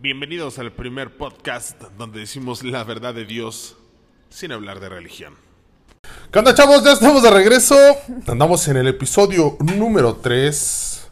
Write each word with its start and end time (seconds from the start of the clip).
Bienvenidos 0.00 0.60
al 0.60 0.70
primer 0.70 1.16
podcast 1.16 1.82
donde 1.98 2.20
decimos 2.20 2.62
la 2.62 2.84
verdad 2.84 3.14
de 3.14 3.24
Dios 3.24 3.76
sin 4.28 4.52
hablar 4.52 4.78
de 4.78 4.88
religión. 4.88 5.34
¿Qué 6.30 6.38
onda, 6.38 6.54
chavos? 6.54 6.84
Ya 6.84 6.92
estamos 6.92 7.20
de 7.20 7.30
regreso. 7.32 7.74
Andamos 8.28 8.68
en 8.68 8.76
el 8.76 8.86
episodio 8.86 9.56
número 9.58 10.14
3. 10.14 11.10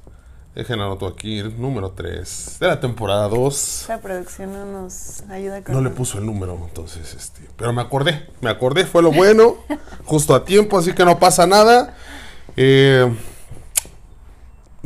Dejen 0.55 0.81
anoto 0.81 1.09
aquí, 1.09 1.41
el 1.41 1.61
número 1.61 1.91
3 1.91 2.59
de 2.61 2.67
la 2.69 2.79
temporada 2.79 3.29
2. 3.29 3.87
La 3.89 4.01
producción 4.01 4.53
no 4.53 4.65
nos 4.65 5.23
ayuda 5.31 5.65
con 5.65 5.75
No 5.75 5.81
le 5.81 5.91
puso 5.91 6.19
el 6.19 6.27
número, 6.27 6.57
entonces, 6.63 7.13
este. 7.13 7.41
Pero 7.57 7.73
me 7.73 7.83
acordé, 7.83 8.29
me 8.41 8.51
acordé, 8.51 8.87
fue 8.87 9.03
lo 9.03 9.11
bueno. 9.11 9.57
justo 10.05 10.33
a 10.33 10.45
tiempo, 10.45 10.79
así 10.79 10.93
que 10.93 11.05
no 11.05 11.19
pasa 11.19 11.45
nada. 11.45 11.97
Eh, 12.57 13.13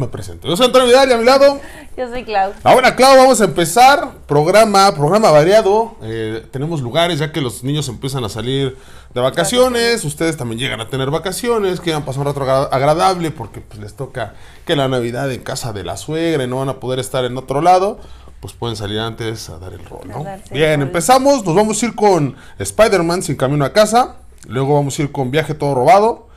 me 0.00 0.08
presento. 0.08 0.48
Yo 0.48 0.56
soy 0.56 0.66
Antonio 0.66 0.88
Vidal 0.88 1.08
y 1.10 1.12
a 1.12 1.16
mi 1.18 1.24
lado. 1.24 1.60
Yo 1.96 2.08
soy 2.08 2.24
Clau. 2.24 2.52
Ahora, 2.64 2.96
Clau, 2.96 3.16
vamos 3.16 3.40
a 3.40 3.44
empezar. 3.44 4.12
Programa, 4.26 4.92
programa 4.94 5.30
variado. 5.30 5.96
Eh, 6.02 6.44
tenemos 6.50 6.80
lugares 6.80 7.18
ya 7.20 7.30
que 7.30 7.40
los 7.40 7.62
niños 7.62 7.88
empiezan 7.88 8.24
a 8.24 8.28
salir 8.28 8.76
de 9.14 9.20
vacaciones. 9.20 10.04
Ustedes 10.04 10.36
también 10.36 10.58
llegan 10.58 10.80
a 10.80 10.88
tener 10.88 11.10
vacaciones. 11.10 11.80
Quieran 11.80 12.04
pasar 12.04 12.20
un 12.22 12.26
rato 12.26 12.40
agra- 12.42 12.64
agradable 12.74 13.30
porque 13.30 13.60
pues, 13.60 13.78
les 13.78 13.94
toca 13.94 14.34
que 14.66 14.74
la 14.74 14.88
Navidad 14.88 15.30
en 15.30 15.42
casa 15.42 15.72
de 15.72 15.84
la 15.84 15.96
suegra 15.96 16.42
y 16.44 16.46
no 16.48 16.56
van 16.58 16.68
a 16.70 16.80
poder 16.80 16.98
estar 16.98 17.24
en 17.24 17.36
otro 17.36 17.60
lado. 17.60 17.98
Pues 18.40 18.54
pueden 18.54 18.74
salir 18.74 18.98
antes 18.98 19.50
a 19.50 19.58
dar 19.58 19.74
el 19.74 19.84
rol, 19.84 20.08
¿no? 20.08 20.20
A 20.26 20.38
Bien, 20.50 20.80
empezamos. 20.80 21.44
Nos 21.44 21.54
vamos 21.54 21.82
a 21.82 21.86
ir 21.86 21.94
con 21.94 22.36
Spider-Man 22.58 23.22
sin 23.22 23.36
camino 23.36 23.66
a 23.66 23.72
casa. 23.74 24.16
Luego 24.46 24.74
vamos 24.76 24.98
a 24.98 25.02
ir 25.02 25.12
con 25.12 25.30
Viaje 25.30 25.52
todo 25.52 25.74
robado. 25.74 26.28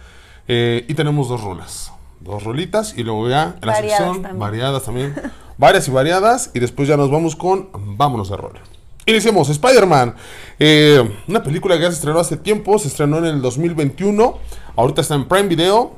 Eh, 0.49 0.83
y 0.89 0.93
tenemos 0.95 1.29
dos 1.29 1.41
rolas. 1.41 1.92
Dos 2.23 2.43
rolitas. 2.43 2.97
Y 2.97 3.03
luego 3.03 3.29
ya 3.29 3.55
en 3.61 3.67
la 3.67 3.73
Variadas 3.73 3.97
sección 3.97 4.21
también. 4.21 4.39
variadas 4.39 4.83
también. 4.83 5.13
varias 5.57 5.87
y 5.87 5.91
variadas. 5.91 6.51
Y 6.53 6.59
después 6.59 6.87
ya 6.87 6.97
nos 6.97 7.11
vamos 7.11 7.35
con 7.35 7.69
Vámonos 7.97 8.29
de 8.29 8.37
rol. 8.37 8.53
Iniciemos. 9.05 9.49
Spider-Man. 9.49 10.15
Eh, 10.59 11.17
una 11.27 11.43
película 11.43 11.75
que 11.75 11.81
ya 11.83 11.89
se 11.89 11.95
estrenó 11.95 12.19
hace 12.19 12.37
tiempo. 12.37 12.79
Se 12.79 12.87
estrenó 12.87 13.17
en 13.19 13.25
el 13.25 13.41
2021. 13.41 14.37
Ahorita 14.75 15.01
está 15.01 15.15
en 15.15 15.27
Prime 15.27 15.47
Video. 15.49 15.95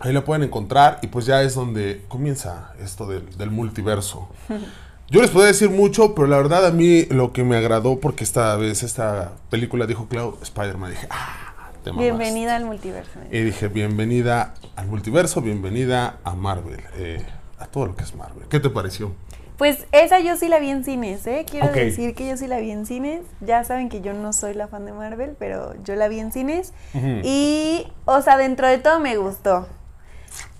Ahí 0.00 0.12
la 0.12 0.24
pueden 0.24 0.42
encontrar. 0.42 0.98
Y 1.02 1.06
pues 1.06 1.26
ya 1.26 1.42
es 1.42 1.54
donde 1.54 2.02
comienza 2.08 2.72
esto 2.82 3.06
del, 3.06 3.36
del 3.36 3.50
multiverso. 3.50 4.28
Yo 5.08 5.20
les 5.22 5.30
podría 5.30 5.48
decir 5.52 5.70
mucho, 5.70 6.16
pero 6.16 6.26
la 6.26 6.36
verdad 6.36 6.66
a 6.66 6.72
mí 6.72 7.04
lo 7.04 7.32
que 7.32 7.44
me 7.44 7.56
agradó, 7.56 8.00
porque 8.00 8.24
esta 8.24 8.56
vez 8.56 8.82
esta 8.82 9.34
película 9.50 9.86
dijo 9.86 10.08
Cloud 10.08 10.34
Spider-Man, 10.42 10.90
dije, 10.90 11.06
ah, 11.10 11.45
te 11.86 11.92
mamaste". 11.92 12.10
Bienvenida 12.10 12.56
al 12.56 12.64
multiverso. 12.64 13.12
Y 13.30 13.40
dije, 13.42 13.68
bienvenida 13.68 14.54
al 14.74 14.88
multiverso, 14.88 15.40
bienvenida 15.40 16.18
a 16.24 16.34
Marvel, 16.34 16.80
eh, 16.96 17.24
a 17.58 17.66
todo 17.66 17.86
lo 17.86 17.96
que 17.96 18.02
es 18.02 18.14
Marvel. 18.14 18.48
¿Qué 18.48 18.58
te 18.58 18.70
pareció? 18.70 19.14
Pues 19.56 19.86
esa 19.92 20.18
yo 20.18 20.36
sí 20.36 20.48
la 20.48 20.58
vi 20.58 20.68
en 20.68 20.84
cines, 20.84 21.26
¿eh? 21.26 21.46
Quiero 21.48 21.72
decir 21.72 22.14
que 22.14 22.28
yo 22.28 22.36
sí 22.36 22.46
la 22.48 22.58
vi 22.58 22.72
en 22.72 22.86
cines. 22.86 23.22
Ya 23.40 23.62
saben 23.64 23.88
que 23.88 24.00
yo 24.00 24.12
no 24.12 24.32
soy 24.32 24.52
la 24.52 24.68
fan 24.68 24.84
de 24.84 24.92
Marvel, 24.92 25.34
pero 25.38 25.74
yo 25.84 25.94
la 25.94 26.08
vi 26.08 26.18
en 26.18 26.32
cines. 26.32 26.74
Y, 27.22 27.86
o 28.04 28.20
sea, 28.20 28.36
dentro 28.36 28.66
de 28.66 28.78
todo 28.78 28.98
me 28.98 29.16
gustó. 29.16 29.66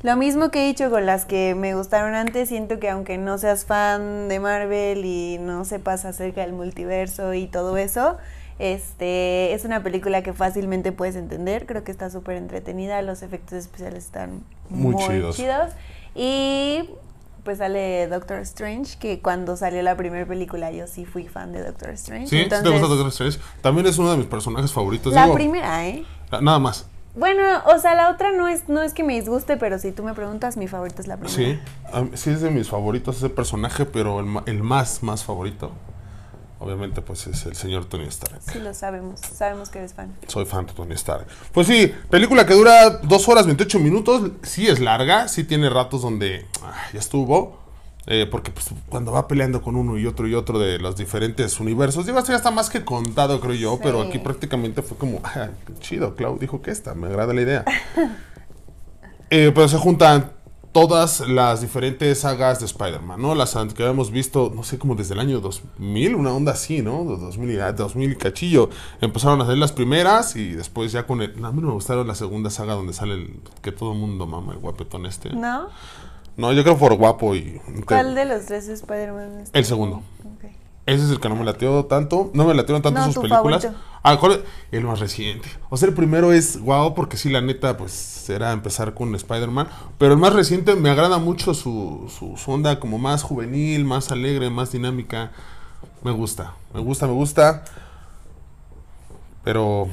Lo 0.03 0.17
mismo 0.17 0.51
que 0.51 0.65
he 0.65 0.67
dicho 0.67 0.89
con 0.91 1.05
las 1.05 1.27
que 1.27 1.55
me 1.55 1.75
gustaron 1.75 2.15
antes, 2.15 2.49
siento 2.49 2.79
que 2.79 2.89
aunque 2.89 3.19
no 3.19 3.37
seas 3.37 3.67
fan 3.67 4.29
de 4.29 4.41
Marvel 4.41 5.05
y 5.05 5.39
no 5.39 5.65
sepas 5.65 6.05
acerca 6.05 6.43
del 6.43 6.53
multiverso 6.53 7.35
y 7.35 7.49
todo 7.49 7.77
eso, 7.77 8.17
este 8.59 9.53
es 9.53 9.65
una 9.65 9.83
película 9.83 10.23
que 10.23 10.33
fácilmente 10.33 10.93
puedes 10.93 11.17
entender. 11.17 11.67
Creo 11.67 11.85
que 11.85 11.91
está 11.93 12.11
súper 12.11 12.37
entretenida, 12.37 13.01
los 13.03 13.23
efectos 13.23 13.59
especiales 13.59 14.05
están 14.05 14.43
Muy 14.71 14.95
muy, 14.95 15.05
chidos. 15.07 15.37
chidos. 15.37 15.73
Y 16.15 16.89
pues 17.45 17.59
sale 17.59 18.09
Doctor 18.09 18.39
Strange, 18.41 18.99
que 18.99 19.21
cuando 19.21 19.57
salió 19.57 19.81
la 19.83 19.97
primera 19.97 20.27
película 20.27 20.73
yo 20.73 20.87
sí 20.87 21.05
fui 21.05 21.29
fan 21.29 21.53
de 21.53 21.63
Doctor 21.63 21.91
Strange. 21.91 22.27
¿Sí? 22.27 22.43
¿Sí 22.43 22.49
¿Te 22.49 22.69
gusta 22.71 22.87
Doctor 22.89 23.09
Strange? 23.09 23.39
También 23.61 23.87
es 23.87 23.99
uno 23.99 24.11
de 24.11 24.17
mis 24.17 24.27
personajes 24.27 24.73
favoritos. 24.73 25.13
La 25.13 25.25
digo, 25.25 25.35
primera, 25.35 25.87
¿eh? 25.87 26.05
Nada 26.41 26.59
más. 26.59 26.87
Bueno, 27.15 27.43
o 27.75 27.79
sea, 27.79 27.95
la 27.95 28.11
otra 28.11 28.31
no 28.33 28.47
es, 28.49 28.69
no 28.69 28.83
es 28.83 28.93
que 28.93 29.03
me 29.03 29.15
disguste, 29.15 29.57
pero 29.57 29.79
si 29.79 29.91
tú 29.93 30.03
me 30.03 30.13
preguntas, 30.13 30.57
mi 30.59 30.67
favorita 30.69 31.01
es 31.01 31.09
la 31.09 31.17
primera. 31.17 31.35
Sí, 31.35 31.59
sí 32.15 32.31
es 32.31 32.41
de 32.43 32.51
mis 32.51 32.69
favoritos 32.69 33.17
ese 33.19 33.31
personaje, 33.31 33.87
pero 33.87 34.21
el, 34.21 34.27
el 34.47 34.63
más, 34.63 35.03
más 35.03 35.25
favorito, 35.25 35.71
obviamente, 36.67 37.01
pues 37.03 37.27
es 37.27 37.47
el 37.47 37.57
señor 37.57 37.87
Tony 37.87 38.05
Stark. 38.07 38.41
Sí, 38.53 38.59
lo 38.59 38.75
sabemos. 38.75 39.21
Sabemos 39.21 39.69
que 39.71 39.79
eres 39.79 39.95
fan. 39.95 40.15
Soy 40.27 40.45
fan 40.45 40.67
de 40.67 40.73
Tony 40.73 40.95
Stark. 40.95 41.27
Pues 41.53 41.67
sí, 41.67 41.93
película 42.11 42.45
que 42.47 42.55
dura 42.55 42.91
2 42.91 43.29
horas 43.29 43.47
28 43.47 43.79
minutos. 43.79 44.31
Sí 44.43 44.67
es 44.69 44.81
larga, 44.81 45.29
sí 45.29 45.45
tiene 45.45 45.71
ratos 45.71 46.03
donde 46.03 46.45
ah, 46.63 46.75
ya 46.93 46.99
estuvo. 46.99 47.65
eh, 48.09 48.27
porque 48.31 48.53
pues, 48.53 48.71
cuando 48.89 49.11
va 49.13 49.27
peleando 49.27 49.61
con 49.63 49.75
uno 49.75 49.99
y 49.99 50.07
otro 50.07 50.29
y 50.29 50.35
otro 50.35 50.59
de 50.61 50.79
los 50.79 50.97
diferentes 50.97 51.59
universos, 51.59 52.07
digo, 52.07 52.19
esto 52.19 52.31
ya 52.31 52.37
está 52.37 52.53
más 52.53 52.71
que 52.71 52.85
contado, 52.85 53.41
creo 53.41 53.55
yo, 53.55 53.81
pero 53.83 54.01
aquí 54.03 54.19
prácticamente 54.19 54.83
fue 54.83 54.97
como, 54.97 55.21
ah, 55.25 55.49
qué 55.67 55.75
chido, 55.81 56.15
Clau 56.15 56.39
dijo 56.39 56.63
que 56.63 56.71
esta, 56.71 56.95
me 56.95 57.09
agrada 57.09 57.35
la 57.35 57.43
idea. 57.43 57.65
Eh, 59.29 59.51
pero 59.53 59.67
se 59.67 59.77
juntan 59.77 60.31
todas 60.77 61.21
las 61.27 61.63
diferentes 61.63 62.21
sagas 62.21 62.61
de 62.61 62.67
Spider-Man, 62.67 63.23
¿no? 63.23 63.35
Las 63.35 63.55
que 63.75 63.83
habíamos 63.83 64.11
visto, 64.11 64.53
no 64.55 64.63
sé, 64.63 64.79
como 64.79 64.95
desde 64.95 65.15
el 65.15 65.21
año 65.21 65.41
2000, 65.41 66.15
una 66.15 66.35
onda 66.35 66.53
así, 66.53 66.83
¿no? 66.83 67.03
De 67.07 67.17
2000, 67.17 67.51
y- 67.51 67.59
ah, 67.61 67.73
2000 67.73 68.13
y 68.13 68.17
cachillo. 68.17 68.69
Empezaron 69.01 69.41
a 69.41 69.47
salir 69.47 69.59
las 69.59 69.73
primeras 69.73 70.37
y 70.37 70.53
después 70.53 70.93
ya 70.93 71.07
con 71.07 71.23
el... 71.23 71.31
A 71.43 71.51
mí 71.51 71.63
no 71.63 71.69
me 71.69 71.73
gustaron 71.73 72.07
la 72.07 72.15
segunda 72.15 72.51
saga 72.51 72.75
donde 72.75 72.93
sale 72.93 73.15
el... 73.15 73.41
que 73.63 73.73
todo 73.73 73.93
el 73.93 73.99
mundo 73.99 74.27
mama, 74.27 74.53
el 74.53 74.59
guapetón 74.59 75.07
este. 75.07 75.31
No, 75.31 75.69
¿No? 76.37 76.53
yo 76.53 76.63
creo 76.63 76.77
por 76.77 76.95
guapo 76.95 77.35
y... 77.35 77.59
¿Cuál 77.87 78.15
de 78.15 78.27
los 78.27 78.45
tres 78.45 78.69
Spider-Man? 78.69 79.41
es 79.45 79.51
El 79.55 79.65
segundo. 79.65 80.03
Ok. 80.27 80.51
Ese 80.87 81.05
es 81.05 81.11
el 81.11 81.19
que 81.19 81.29
no 81.29 81.35
me 81.35 81.45
lateó 81.45 81.85
tanto. 81.87 82.31
No 82.33 82.45
me 82.45 82.55
latearon 82.55 82.81
tanto 82.81 83.01
No, 83.01 83.07
sus 83.07 83.23
películas. 83.23 83.69
Ah. 84.05 84.17
El 84.71 84.85
más 84.85 85.01
reciente. 85.01 85.49
O 85.69 85.77
sea, 85.77 85.89
el 85.89 85.95
primero 85.95 86.33
es 86.33 86.61
guau 86.61 86.95
porque 86.95 87.17
sí, 87.17 87.29
la 87.29 87.41
neta, 87.41 87.77
pues 87.77 88.31
era 88.31 88.53
empezar 88.53 88.95
con 88.95 89.13
Spider-Man. 89.13 89.69
Pero 89.99 90.13
el 90.13 90.19
más 90.19 90.33
reciente 90.33 90.77
me 90.77 90.91
agrada 90.91 91.19
mucho 91.19 91.55
su, 91.55 92.09
su, 92.17 92.37
su 92.37 92.53
onda 92.53 92.79
como 92.79 92.99
más 92.99 93.25
juvenil, 93.25 93.85
más 93.85 94.13
alegre, 94.13 94.49
más 94.49 94.71
dinámica. 94.71 95.33
Me 96.05 96.13
gusta, 96.13 96.55
me 96.73 96.81
gusta, 96.81 97.09
me 97.09 97.15
gusta. 97.15 97.65
Pero 99.43 99.89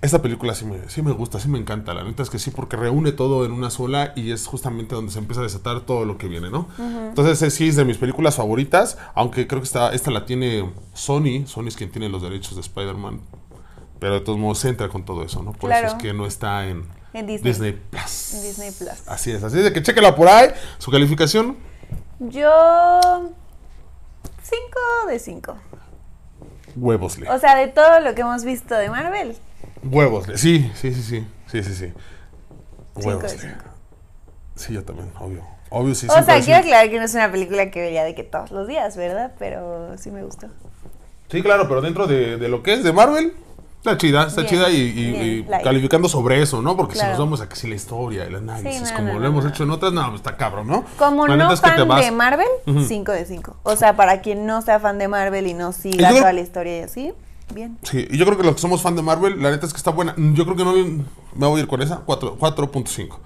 esta 0.00 0.22
película 0.22 0.54
sí 0.54 0.64
me, 0.64 0.88
sí 0.88 1.02
me 1.02 1.12
gusta, 1.12 1.40
sí 1.40 1.48
me 1.48 1.58
encanta. 1.58 1.92
La 1.94 2.04
neta 2.04 2.22
es 2.22 2.30
que 2.30 2.38
sí, 2.38 2.50
porque 2.50 2.76
reúne 2.76 3.12
todo 3.12 3.44
en 3.44 3.52
una 3.52 3.70
sola 3.70 4.12
y 4.14 4.30
es 4.30 4.46
justamente 4.46 4.94
donde 4.94 5.10
se 5.10 5.18
empieza 5.18 5.40
a 5.40 5.44
desatar 5.44 5.80
todo 5.80 6.04
lo 6.04 6.18
que 6.18 6.28
viene, 6.28 6.50
¿no? 6.50 6.68
Entonces 6.78 7.42
eh, 7.42 7.50
sí 7.50 7.68
es 7.68 7.76
de 7.76 7.84
mis 7.84 7.98
películas 7.98 8.36
favoritas, 8.36 8.96
aunque 9.14 9.46
creo 9.48 9.60
que 9.60 9.66
esta, 9.66 9.90
esta 9.92 10.10
la 10.10 10.24
tiene 10.24 10.70
Sony. 10.94 11.46
Sony 11.46 11.66
es 11.68 11.76
quien 11.76 11.90
tiene 11.90 12.08
los 12.08 12.22
derechos 12.22 12.54
de 12.54 12.60
Spider-Man. 12.60 13.20
Pero 13.98 14.14
de 14.14 14.20
todos 14.20 14.38
modos 14.38 14.58
se 14.58 14.68
entra 14.68 14.88
con 14.88 15.04
todo 15.04 15.24
eso, 15.24 15.42
¿no? 15.42 15.52
Por 15.52 15.72
eso 15.72 15.86
es 15.86 15.94
que 15.94 16.12
no 16.12 16.26
está 16.26 16.68
en 16.68 16.84
En 17.12 17.26
Disney. 17.26 17.52
Disney 17.52 17.72
Plus. 17.90 18.34
En 18.34 18.42
Disney 18.42 18.70
Plus. 18.70 19.08
Así 19.08 19.32
es, 19.32 19.42
así 19.42 19.58
es 19.58 19.64
de 19.64 19.72
que 19.72 19.82
chequela 19.82 20.14
por 20.14 20.28
ahí. 20.28 20.50
Su 20.78 20.92
calificación, 20.92 21.56
Yo. 22.20 23.00
5 24.42 25.08
de 25.08 25.18
5. 25.18 25.56
huevosle. 26.76 27.28
O 27.30 27.38
sea, 27.40 27.56
de 27.56 27.66
todo 27.66 27.98
lo 28.00 28.14
que 28.14 28.20
hemos 28.20 28.44
visto 28.44 28.74
de 28.76 28.88
Marvel. 28.88 29.36
Huevosle. 29.90 30.38
Sí, 30.38 30.70
sí, 30.74 30.92
sí, 30.92 31.02
sí. 31.02 31.26
Sí, 31.46 31.62
sí, 31.62 31.74
sí. 31.74 31.92
Cinco. 33.00 33.26
Sí, 34.54 34.72
yo 34.74 34.82
también, 34.84 35.10
obvio. 35.20 35.42
Obvio, 35.70 35.94
sí. 35.94 36.06
O 36.08 36.22
sea, 36.22 36.40
quiero 36.40 36.60
aclarar 36.60 36.88
que 36.90 36.98
no 36.98 37.04
es 37.04 37.14
una 37.14 37.30
película 37.30 37.70
que 37.70 37.80
vería 37.80 38.02
de 38.04 38.14
que 38.14 38.24
todos 38.24 38.50
los 38.50 38.66
días, 38.66 38.96
¿verdad? 38.96 39.32
Pero 39.38 39.96
sí 39.98 40.10
me 40.10 40.24
gustó. 40.24 40.48
Sí, 41.30 41.42
claro, 41.42 41.68
pero 41.68 41.80
dentro 41.82 42.06
de, 42.06 42.38
de 42.38 42.48
lo 42.48 42.62
que 42.62 42.72
es 42.72 42.82
de 42.82 42.92
Marvel, 42.92 43.34
está 43.76 43.96
chida, 43.98 44.26
está 44.26 44.40
Bien, 44.40 44.54
chida 44.54 44.70
y, 44.70 44.76
y- 44.80 45.12
bien, 45.12 45.24
y 45.60 45.62
calificando 45.62 46.08
sobre 46.08 46.40
eso, 46.40 46.62
¿no? 46.62 46.74
Porque 46.76 46.94
si 46.94 47.00
Claro. 47.00 47.10
nos 47.12 47.18
vamos 47.20 47.40
a 47.42 47.48
que 47.50 47.54
si 47.54 47.68
la 47.68 47.74
historia, 47.74 48.24
el 48.24 48.34
análisis, 48.36 48.88
Sí, 48.88 48.94
no, 48.94 48.96
como 48.96 49.08
no, 49.08 49.14
lo 49.14 49.20
no, 49.20 49.26
hemos 49.28 49.44
no. 49.44 49.50
hecho 49.50 49.62
en 49.64 49.70
otras, 49.70 49.92
no, 49.92 50.16
está 50.16 50.36
cabrón, 50.38 50.66
¿no? 50.68 50.84
Como 50.96 51.26
La 51.26 51.36
no 51.36 51.52
es 51.52 51.60
que 51.60 51.68
fan 51.68 51.86
vas- 51.86 52.00
de 52.04 52.10
Marvel, 52.10 52.48
Ujú. 52.66 52.80
5 52.82 53.12
de 53.12 53.26
5. 53.26 53.56
O 53.62 53.76
sea, 53.76 53.94
para 53.94 54.22
quien 54.22 54.46
no 54.46 54.62
sea 54.62 54.80
fan 54.80 54.98
de 54.98 55.06
Marvel 55.06 55.46
y 55.46 55.52
no 55.54 55.72
siga 55.72 56.10
yo 56.10 56.18
toda 56.18 56.32
la 56.32 56.40
historia 56.40 56.78
y 56.78 56.82
así, 56.82 57.12
bien. 57.54 57.78
Sí, 57.82 58.06
y 58.10 58.16
yo 58.18 58.24
creo 58.26 58.36
que 58.38 58.44
los 58.44 58.54
que 58.54 58.60
somos 58.60 58.82
fan 58.82 58.96
de 58.96 59.02
Marvel, 59.02 59.42
la 59.42 59.50
neta 59.50 59.66
es 59.66 59.72
que 59.72 59.76
está 59.78 59.90
buena. 59.90 60.14
Yo 60.16 60.44
creo 60.44 60.56
que 60.56 60.64
no 60.64 60.72
me 60.72 61.46
voy 61.46 61.60
a 61.60 61.62
ir 61.62 61.68
con 61.68 61.82
esa, 61.82 62.02
cuatro- 62.06 62.36
4.5. 62.38 63.18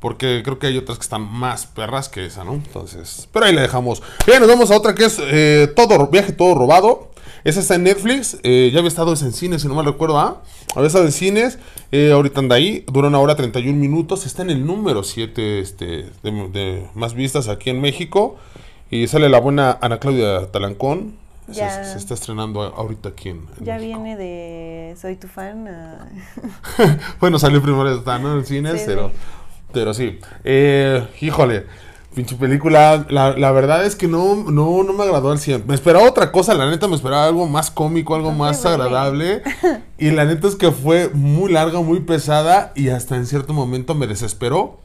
Porque 0.00 0.42
creo 0.44 0.58
que 0.60 0.68
hay 0.68 0.76
otras 0.78 0.96
que 0.98 1.02
están 1.02 1.22
más 1.22 1.66
perras 1.66 2.08
que 2.08 2.24
esa, 2.24 2.44
¿no? 2.44 2.54
Entonces, 2.54 3.28
pero 3.32 3.46
ahí 3.46 3.52
la 3.52 3.62
dejamos. 3.62 4.00
Bien, 4.26 4.38
nos 4.38 4.48
vamos 4.48 4.70
a 4.70 4.76
otra 4.76 4.94
que 4.94 5.04
es 5.06 5.18
eh, 5.20 5.72
todo 5.74 6.06
Viaje 6.06 6.32
Todo 6.32 6.54
Robado. 6.54 7.10
Esa 7.42 7.58
está 7.60 7.74
en 7.74 7.82
Netflix. 7.84 8.38
eh, 8.44 8.70
ya 8.72 8.78
había 8.78 8.88
estado 8.88 9.10
en 9.12 9.32
cines, 9.32 9.62
si 9.62 9.66
no 9.68 9.74
mal 9.74 9.84
recuerdo, 9.86 10.18
¿ah? 10.18 10.42
Había 10.76 10.86
estado 10.86 11.04
en 11.04 11.10
cines. 11.12 11.58
eh, 11.90 12.12
ahorita 12.12 12.38
anda 12.38 12.54
ahí. 12.54 12.84
Dura 12.86 13.08
una 13.08 13.18
hora 13.18 13.34
31 13.34 13.76
minutos. 13.78 14.24
Está 14.24 14.42
en 14.42 14.50
el 14.50 14.64
número 14.64 15.02
7 15.02 15.58
este, 15.58 15.86
de, 16.22 16.30
de 16.52 16.86
más 16.94 17.14
vistas 17.14 17.48
aquí 17.48 17.70
en 17.70 17.80
México. 17.80 18.36
Y 18.90 19.08
sale 19.08 19.28
la 19.28 19.40
buena 19.40 19.78
Ana 19.80 19.98
Claudia 19.98 20.46
Talancón. 20.52 21.16
Se, 21.48 21.54
Ya. 21.54 21.84
se 21.84 21.98
está 21.98 22.14
estrenando 22.14 22.62
ahorita 22.62 23.10
aquí 23.10 23.30
en, 23.30 23.46
en 23.58 23.64
Ya 23.64 23.74
México. 23.76 24.00
viene 24.02 24.16
de 24.16 24.96
Soy 25.00 25.16
tu 25.16 25.28
fan 25.28 25.66
a... 25.68 26.08
bueno, 27.20 27.38
salió 27.38 27.62
primero 27.62 27.90
esta, 27.94 28.18
¿no? 28.18 28.36
En 28.38 28.44
cines, 28.44 28.80
Sí, 28.80 28.84
pero, 28.86 29.08
sí. 29.08 29.14
pero 29.72 29.94
sí. 29.94 30.18
Eh, 30.44 31.06
híjole. 31.20 31.66
Pinche 32.14 32.36
película, 32.36 33.06
la, 33.10 33.36
la 33.36 33.52
verdad 33.52 33.84
es 33.84 33.94
que 33.94 34.08
no, 34.08 34.34
no, 34.50 34.82
no 34.82 34.92
me 34.94 35.04
agradó 35.04 35.30
al 35.30 35.38
100. 35.38 35.64
Me 35.68 35.74
esperaba 35.74 36.08
otra 36.08 36.32
cosa, 36.32 36.54
la 36.54 36.68
neta 36.68 36.88
me 36.88 36.96
esperaba 36.96 37.26
algo 37.26 37.46
más 37.46 37.70
cómico, 37.70 38.14
algo 38.14 38.32
No 38.32 38.38
más 38.38 38.64
agradable. 38.64 39.42
Y 39.98 40.10
la 40.12 40.24
neta 40.24 40.48
es 40.48 40.56
que 40.56 40.72
fue 40.72 41.10
muy 41.12 41.52
larga, 41.52 41.80
muy 41.80 42.00
pesada 42.00 42.72
y 42.74 42.88
hasta 42.88 43.16
en 43.16 43.26
cierto 43.26 43.52
momento 43.52 43.94
me 43.94 44.06
desesperó. 44.06 44.80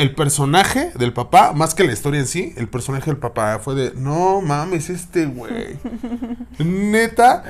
El 0.00 0.14
personaje 0.14 0.92
del 0.94 1.12
papá, 1.12 1.52
más 1.52 1.74
que 1.74 1.84
la 1.84 1.92
historia 1.92 2.20
en 2.20 2.26
sí, 2.26 2.54
el 2.56 2.70
personaje 2.70 3.10
del 3.10 3.18
papá 3.18 3.58
fue 3.58 3.74
de, 3.74 3.92
no 3.96 4.40
mames, 4.40 4.88
este 4.88 5.26
güey. 5.26 5.78
Neta. 6.58 7.44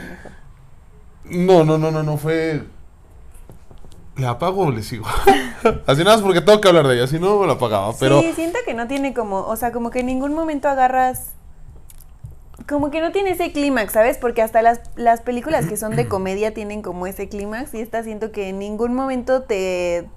No, 1.27 1.65
no, 1.65 1.79
no, 1.79 1.93
no, 1.93 2.03
no 2.03 2.17
fue... 2.17 2.65
¿Le 4.17 4.27
apago 4.27 4.63
o 4.63 4.73
le 4.73 4.83
sigo? 4.83 5.07
así 5.87 6.03
nada 6.03 6.17
más 6.17 6.23
porque 6.23 6.41
tengo 6.41 6.61
que 6.61 6.67
hablar 6.67 6.89
de 6.89 6.97
ella, 6.97 7.07
si 7.07 7.21
no 7.21 7.47
lo 7.47 7.53
apagaba. 7.53 7.95
Pero 8.01 8.21
Sí, 8.21 8.33
siento 8.35 8.59
que 8.67 8.75
no 8.75 8.89
tiene 8.89 9.15
como, 9.15 9.47
o 9.47 9.55
sea, 9.55 9.71
como 9.71 9.91
que 9.91 10.01
en 10.01 10.07
ningún 10.07 10.35
momento 10.35 10.69
agarras, 10.69 11.35
como 12.69 12.91
que 12.91 13.01
no 13.01 13.13
tiene 13.13 13.31
ese 13.31 13.53
clímax, 13.53 13.93
¿sabes? 13.93 14.19
Porque 14.19 14.43
hasta 14.43 14.61
las, 14.61 14.81
las 14.97 15.21
películas 15.21 15.67
que 15.67 15.77
son 15.77 15.95
de 15.95 16.09
comedia 16.09 16.53
tienen 16.53 16.83
como 16.83 17.07
ese 17.07 17.29
clímax 17.29 17.75
y 17.75 17.81
esta 17.81 18.03
siento 18.03 18.33
que 18.33 18.49
en 18.49 18.59
ningún 18.59 18.93
momento 18.93 19.43
te, 19.43 20.09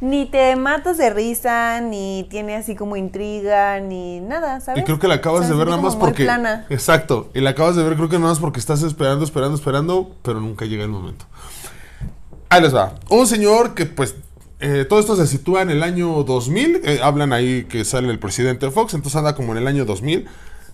ni 0.00 0.26
te 0.26 0.56
matas 0.56 0.96
de 0.98 1.10
risa, 1.10 1.80
ni 1.80 2.26
tiene 2.30 2.56
así 2.56 2.74
como 2.74 2.96
intriga, 2.96 3.80
ni 3.80 4.20
nada, 4.20 4.60
¿sabes? 4.60 4.82
Y 4.82 4.84
creo 4.84 4.98
que 4.98 5.08
la 5.08 5.14
acabas 5.16 5.42
O 5.42 5.44
sea, 5.44 5.52
de 5.52 5.56
ver 5.58 5.68
nada 5.68 5.82
más 5.82 5.96
porque. 5.96 6.24
plana. 6.24 6.66
Exacto. 6.70 7.30
Y 7.34 7.40
la 7.40 7.50
acabas 7.50 7.76
de 7.76 7.82
ver 7.84 7.96
creo 7.96 8.08
que 8.08 8.16
nada 8.18 8.30
más 8.30 8.38
porque 8.40 8.60
estás 8.60 8.82
esperando, 8.82 9.24
esperando, 9.24 9.56
esperando, 9.56 10.16
pero 10.22 10.40
nunca 10.40 10.64
llega 10.64 10.84
el 10.84 10.90
momento. 10.90 11.26
Ahí 12.48 12.62
les 12.62 12.74
va. 12.74 12.94
Un 13.10 13.26
señor 13.26 13.74
que 13.74 13.86
pues. 13.86 14.16
eh, 14.60 14.84
todo 14.88 14.98
esto 15.00 15.16
se 15.16 15.26
sitúa 15.26 15.62
en 15.62 15.70
el 15.70 15.82
año 15.82 16.22
2000. 16.24 16.80
eh, 16.84 17.00
hablan 17.02 17.32
ahí 17.32 17.64
que 17.64 17.84
sale 17.84 18.10
el 18.10 18.18
presidente 18.18 18.70
Fox. 18.70 18.94
Entonces 18.94 19.16
anda 19.18 19.34
como 19.34 19.52
en 19.52 19.58
el 19.58 19.66
año 19.66 19.84
2000. 19.84 20.26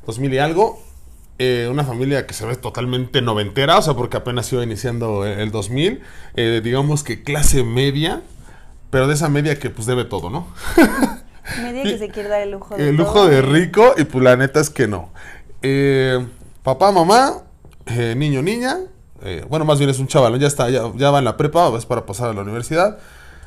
2000 0.06 0.34
y 0.34 0.38
algo. 0.38 0.81
eh, 1.38 1.69
una 1.70 1.84
familia 1.84 2.26
que 2.26 2.32
se 2.34 2.46
ve 2.46 2.56
totalmente 2.56 3.20
noventera. 3.23 3.76
O 3.78 3.82
sea, 3.82 3.94
porque 3.94 4.17
apenas 4.17 4.50
iba 4.52 4.62
iniciando 4.62 5.25
el, 5.26 5.38
el 5.40 5.50
2000. 5.50 6.00
eh, 6.37 6.61
digamos 6.64 7.02
que 7.05 7.23
clase 7.23 7.62
media. 7.64 8.23
Pero 8.90 9.08
de 9.08 9.14
esa 9.14 9.28
media 9.28 9.58
que 9.58 9.70
pues 9.70 9.86
debe 9.86 10.04
todo, 10.04 10.30
¿no? 10.30 10.46
Media 11.62 11.86
que 11.88 11.98
se 11.98 12.08
quiere 12.10 12.28
dar 12.28 12.40
el 12.40 12.50
lujo 12.50 12.76
de 12.76 12.88
El 12.88 12.96
lujo 12.96 13.12
todo. 13.14 13.28
de 13.28 13.40
rico 13.42 13.94
y 13.96 14.04
pues 14.04 14.22
la 14.24 14.36
neta 14.36 14.60
es 14.60 14.68
que 14.70 14.88
no. 14.88 15.10
Eh, 15.62 16.26
papá, 16.62 16.90
mamá, 16.92 17.42
eh, 17.86 18.14
niño, 18.16 18.42
niña. 18.42 18.78
eh, 19.22 19.44
bueno, 19.48 19.64
más 19.64 19.78
bien 19.78 19.90
es 19.90 19.98
un 19.98 20.08
chaval, 20.08 20.32
¿no? 20.32 20.38
ya 20.38 20.48
está, 20.48 20.68
ya, 20.70 20.82
ya 20.96 21.10
va 21.10 21.18
en 21.20 21.24
la 21.24 21.36
prepa, 21.36 21.68
es 21.76 21.86
para 21.86 22.04
pasar 22.04 22.30
a 22.30 22.32
la 22.32 22.42
universidad. 22.42 22.98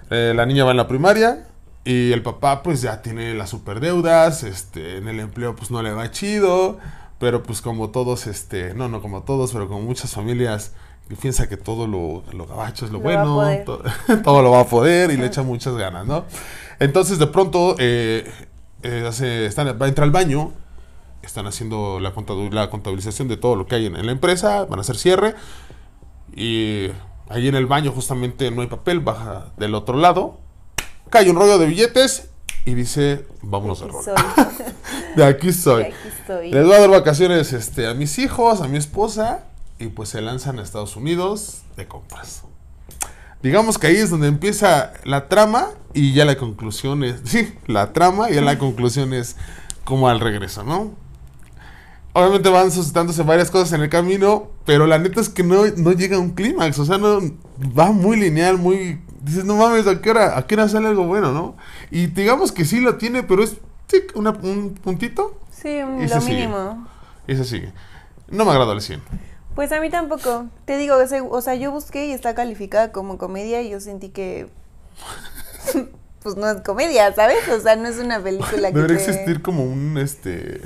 Eh, 0.10 0.34
la 0.36 0.46
niña 0.46 0.64
va 0.64 0.72
en 0.72 0.78
la 0.78 0.88
primaria 0.88 1.46
y 1.84 2.12
el 2.14 2.24
papá 2.24 2.64
pues 2.64 2.82
ya 2.82 3.02
tiene 3.02 3.34
las 3.34 3.50
superdeudas, 3.50 4.44
este, 4.44 4.98
en 4.98 5.08
el 5.08 5.20
empleo 5.20 5.56
pues 5.56 5.70
no 5.72 5.82
le 5.84 5.92
va 5.92 6.10
chido, 6.12 6.80
pero 7.20 7.44
pues 7.44 7.62
como 7.62 7.90
todos, 7.90 8.28
este, 8.28 8.74
no, 8.74 8.88
no 8.90 9.02
como 9.02 9.24
todos, 9.24 9.52
pero 9.52 9.68
como 9.68 9.82
muchas 9.82 10.12
familias 10.14 10.72
que 11.10 11.16
piensa 11.16 11.50
que 11.50 11.58
todo 11.58 11.88
lo, 11.88 12.24
lo 12.32 12.46
gabacho 12.46 12.86
es 12.86 12.92
lo, 12.92 13.00
Lo 13.00 13.10
a 13.10 13.24
bueno, 13.26 13.64
to- 13.66 13.84
todo 14.24 14.42
lo 14.42 14.52
va 14.52 14.62
a 14.62 14.66
poder 14.66 15.12
y 15.12 15.18
le 15.18 15.26
echa 15.26 15.42
muchas 15.44 15.76
ganas, 15.76 16.06
¿no? 16.06 16.24
Entonces 16.80 17.18
de 17.20 17.28
pronto 17.28 17.76
eh, 17.80 18.32
eh, 18.84 19.06
hace, 19.08 19.46
están, 19.48 19.68
va 19.82 19.86
a 19.88 19.90
entrar 19.90 20.06
al 20.06 20.12
baño, 20.12 20.52
están 21.24 21.48
haciendo 21.48 22.00
la, 22.00 22.14
contabil- 22.14 22.52
la 22.52 22.70
contabilización 22.70 23.28
de 23.28 23.38
todo 23.38 23.56
lo 23.56 23.66
que 23.66 23.76
hay 23.76 23.88
en, 23.88 23.96
en 23.96 24.06
la 24.06 24.12
empresa, 24.12 24.66
van 24.66 24.80
a 24.80 24.82
hacer 24.82 24.96
cierre 24.98 25.36
y 26.36 26.92
ahí 27.28 27.48
en 27.48 27.56
el 27.56 27.66
baño 27.66 27.92
justamente 27.92 28.52
no 28.52 28.62
hay 28.62 28.68
papel, 28.68 29.00
baja 29.00 29.48
del 29.58 29.76
otro 29.76 29.98
lado, 29.98 30.38
cae 31.10 31.30
un 31.30 31.36
rollo 31.36 31.58
de 31.58 31.66
billetes 31.66 32.30
y 32.66 32.76
dice, 32.76 33.26
vámonos 33.42 33.82
a 33.82 33.86
Aquí 33.86 33.94
rol. 33.94 34.04
soy. 34.06 34.66
De 35.16 35.26
aquí 35.26 35.54
soy. 35.54 35.84
Aquí 35.86 35.94
estoy. 36.08 36.52
Les 36.52 36.66
voy 36.66 36.76
a 36.76 36.80
dar 36.82 36.90
vacaciones 36.90 37.52
este, 37.54 37.88
a 37.88 37.94
mis 37.96 38.20
hijos, 38.20 38.62
a 38.62 38.68
mi 38.68 38.78
esposa, 38.78 39.46
y 39.80 39.88
pues 39.88 40.10
se 40.10 40.22
lanzan 40.22 40.60
a 40.60 40.62
Estados 40.64 40.96
Unidos 40.96 41.62
de 41.78 41.88
compras. 41.88 42.44
Digamos 43.42 43.78
que 43.78 43.88
ahí 43.88 43.96
es 43.96 44.10
donde 44.10 44.28
empieza 44.28 44.92
la 45.06 45.30
trama 45.30 45.70
y 45.94 46.14
ya 46.14 46.26
la 46.26 46.38
conclusión 46.38 47.04
es, 47.04 47.22
sí, 47.24 47.54
la 47.68 47.94
trama 47.94 48.30
y 48.30 48.36
ya 48.36 48.42
la 48.42 48.58
conclusión 48.60 49.14
es 49.14 49.36
como 49.86 50.10
al 50.10 50.20
regreso, 50.20 50.64
¿no? 50.64 50.92
Obviamente 52.14 52.50
van 52.50 52.72
suscitándose 52.72 53.22
varias 53.24 53.52
cosas 53.52 53.72
en 53.74 53.82
el 53.82 53.90
camino, 53.90 54.50
pero 54.66 54.88
la 54.88 54.98
neta 54.98 55.22
es 55.22 55.30
que 55.30 55.44
no, 55.44 55.64
no 55.78 55.92
llega 55.94 56.18
a 56.18 56.20
un 56.20 56.32
clímax, 56.32 56.78
o 56.80 56.86
sea, 56.86 56.98
no 56.98 57.20
va 57.78 57.92
muy 57.92 58.18
lineal, 58.20 58.58
muy... 58.58 59.00
Dices, 59.22 59.46
no 59.46 59.56
mames, 59.58 59.86
¿a 59.86 60.02
qué 60.02 60.10
hora, 60.10 60.38
a 60.38 60.48
qué 60.48 60.56
hora 60.56 60.68
sale 60.68 60.88
algo 60.88 61.06
bueno, 61.06 61.32
no? 61.34 61.56
Y 61.92 62.08
digamos 62.08 62.52
que 62.52 62.66
sí 62.66 62.80
lo 62.82 62.96
tiene, 62.96 63.22
pero 63.24 63.44
es 63.44 63.58
tic, 63.86 64.12
una- 64.16 64.32
un 64.32 64.74
puntito 64.82 65.40
Sí, 65.52 65.68
un- 65.82 66.02
lo 66.10 66.22
sigue. 66.22 66.36
mínimo. 66.36 66.88
y 67.28 67.36
se 67.36 67.44
sigue. 67.46 67.74
No 68.30 68.44
me 68.44 68.52
agradó 68.52 68.72
el 68.74 68.82
100. 68.82 69.02
Pues 69.60 69.74
a 69.74 69.82
mí 69.82 69.90
tampoco. 69.90 70.46
Te 70.64 70.78
digo, 70.78 70.96
o 70.96 71.06
sea, 71.06 71.22
o 71.22 71.42
sea, 71.42 71.54
yo 71.56 71.70
busqué 71.70 72.06
y 72.06 72.14
está 72.14 72.34
calificada 72.34 72.94
como 72.94 73.18
comedia 73.18 73.62
y 73.62 73.70
yo 73.70 73.82
sentí 73.82 74.08
que 74.08 74.48
pues 76.24 76.38
no 76.38 76.50
es 76.50 76.62
comedia, 76.62 77.14
¿sabes? 77.14 77.46
O 77.50 77.60
sea, 77.60 77.76
no 77.76 77.90
es 77.90 77.98
una 77.98 78.22
película 78.24 78.70
que 78.70 78.74
Debería 78.78 78.96
te- 78.96 79.04
existir 79.04 79.42
como 79.42 79.66
un, 79.66 79.98
este... 79.98 80.62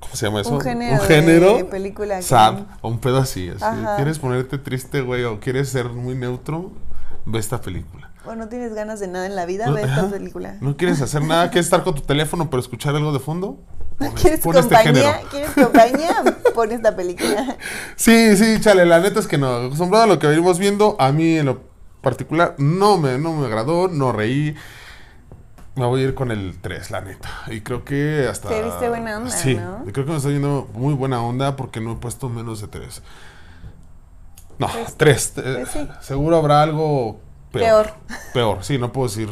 ¿Cómo 0.00 0.14
se 0.14 0.26
llama 0.26 0.42
eso? 0.42 0.50
un 0.50 0.60
género, 0.60 1.00
Un 1.00 1.08
género 1.08 1.56
de 1.56 1.64
película 1.64 2.16
que- 2.16 2.22
sad, 2.22 2.64
o 2.82 2.88
un 2.90 2.98
pedo 3.00 3.16
así. 3.16 3.50
¿Quieres 3.96 4.18
ponerte 4.18 4.58
triste, 4.58 5.00
güey, 5.00 5.24
o 5.24 5.40
quieres 5.40 5.70
ser 5.70 5.88
muy 5.88 6.14
neutro? 6.14 6.72
Ve 7.24 7.38
esta 7.38 7.62
película. 7.62 8.10
o 8.26 8.34
no 8.34 8.50
tienes 8.50 8.74
ganas 8.74 9.00
de 9.00 9.08
nada 9.08 9.24
en 9.24 9.34
la 9.36 9.46
vida, 9.46 9.68
No, 9.68 9.72
ve 9.72 9.84
esta 9.84 10.06
película. 10.10 10.58
¿No 10.60 10.76
quieres 10.76 11.00
hacer 11.00 11.22
nada? 11.22 11.48
¿Quieres 11.48 11.64
estar 11.64 11.82
con 11.82 11.94
tu 11.94 12.02
teléfono 12.02 12.50
pero 12.50 12.60
escuchar 12.60 12.94
algo 12.94 13.14
de 13.14 13.20
fondo? 13.20 13.58
¿Quieres 14.20 14.40
pon 14.40 14.56
este 14.56 14.74
compañía? 14.74 15.12
género. 15.14 15.28
¿Quieres 15.30 15.50
compañía? 15.50 16.24
Pon 16.54 16.72
esta 16.72 16.96
película. 16.96 17.56
Sí, 17.96 18.36
sí, 18.36 18.60
chale, 18.60 18.86
la 18.86 18.98
neta 19.00 19.20
es 19.20 19.26
que 19.26 19.36
no. 19.38 19.54
Acostumbrado 19.56 20.04
a 20.04 20.06
lo 20.06 20.18
que 20.18 20.26
venimos 20.26 20.58
viendo, 20.58 20.96
a 20.98 21.12
mí 21.12 21.36
en 21.38 21.46
lo 21.46 21.62
particular 22.00 22.54
no 22.58 22.96
me, 22.98 23.18
no 23.18 23.32
me 23.34 23.46
agradó, 23.46 23.88
no 23.88 24.12
reí. 24.12 24.54
Me 25.74 25.84
voy 25.84 26.00
a 26.00 26.04
ir 26.04 26.14
con 26.14 26.30
el 26.30 26.56
3, 26.60 26.90
la 26.90 27.02
neta. 27.02 27.28
Y 27.48 27.60
creo 27.60 27.84
que 27.84 28.26
hasta. 28.30 28.48
Te 28.48 28.62
viste 28.62 28.88
buena 28.88 29.18
onda, 29.18 29.30
Sí, 29.30 29.54
¿no? 29.56 29.84
creo 29.92 30.06
que 30.06 30.10
me 30.12 30.16
está 30.16 30.30
yendo 30.30 30.68
muy 30.72 30.94
buena 30.94 31.20
onda 31.22 31.56
porque 31.56 31.80
no 31.80 31.92
he 31.92 31.96
puesto 31.96 32.28
menos 32.30 32.60
de 32.62 32.68
3. 32.68 33.02
No, 34.58 34.68
Pues- 34.68 34.96
3. 34.96 35.32
pues 35.34 35.68
sí. 35.68 35.88
Seguro 36.00 36.36
habrá 36.38 36.62
algo 36.62 37.20
peor. 37.52 37.86
Peor. 37.86 37.94
Peor, 38.32 38.64
sí, 38.64 38.78
no 38.78 38.92
puedo 38.92 39.08
decir. 39.08 39.28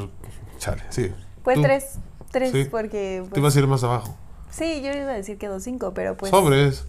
Chale, 0.59 0.83
sí. 0.91 1.11
Pues 1.43 1.57
¿Tú? 1.57 1.63
tres. 1.63 1.99
Tres, 2.31 2.53
Sí. 2.53 2.65
porque. 2.71 3.21
Te 3.25 3.29
pues, 3.31 3.39
ibas 3.39 3.57
a 3.57 3.59
ir 3.61 3.67
más 3.67 3.83
abajo. 3.85 4.19
Sí, 4.57 4.83
yo 4.83 4.93
iba 4.93 5.11
a 5.11 5.15
decir 5.15 5.39
que 5.39 5.49
dos 5.49 5.63
cinco, 5.63 5.93
pero 5.95 6.17
pues. 6.17 6.31
Sobres. 6.31 6.85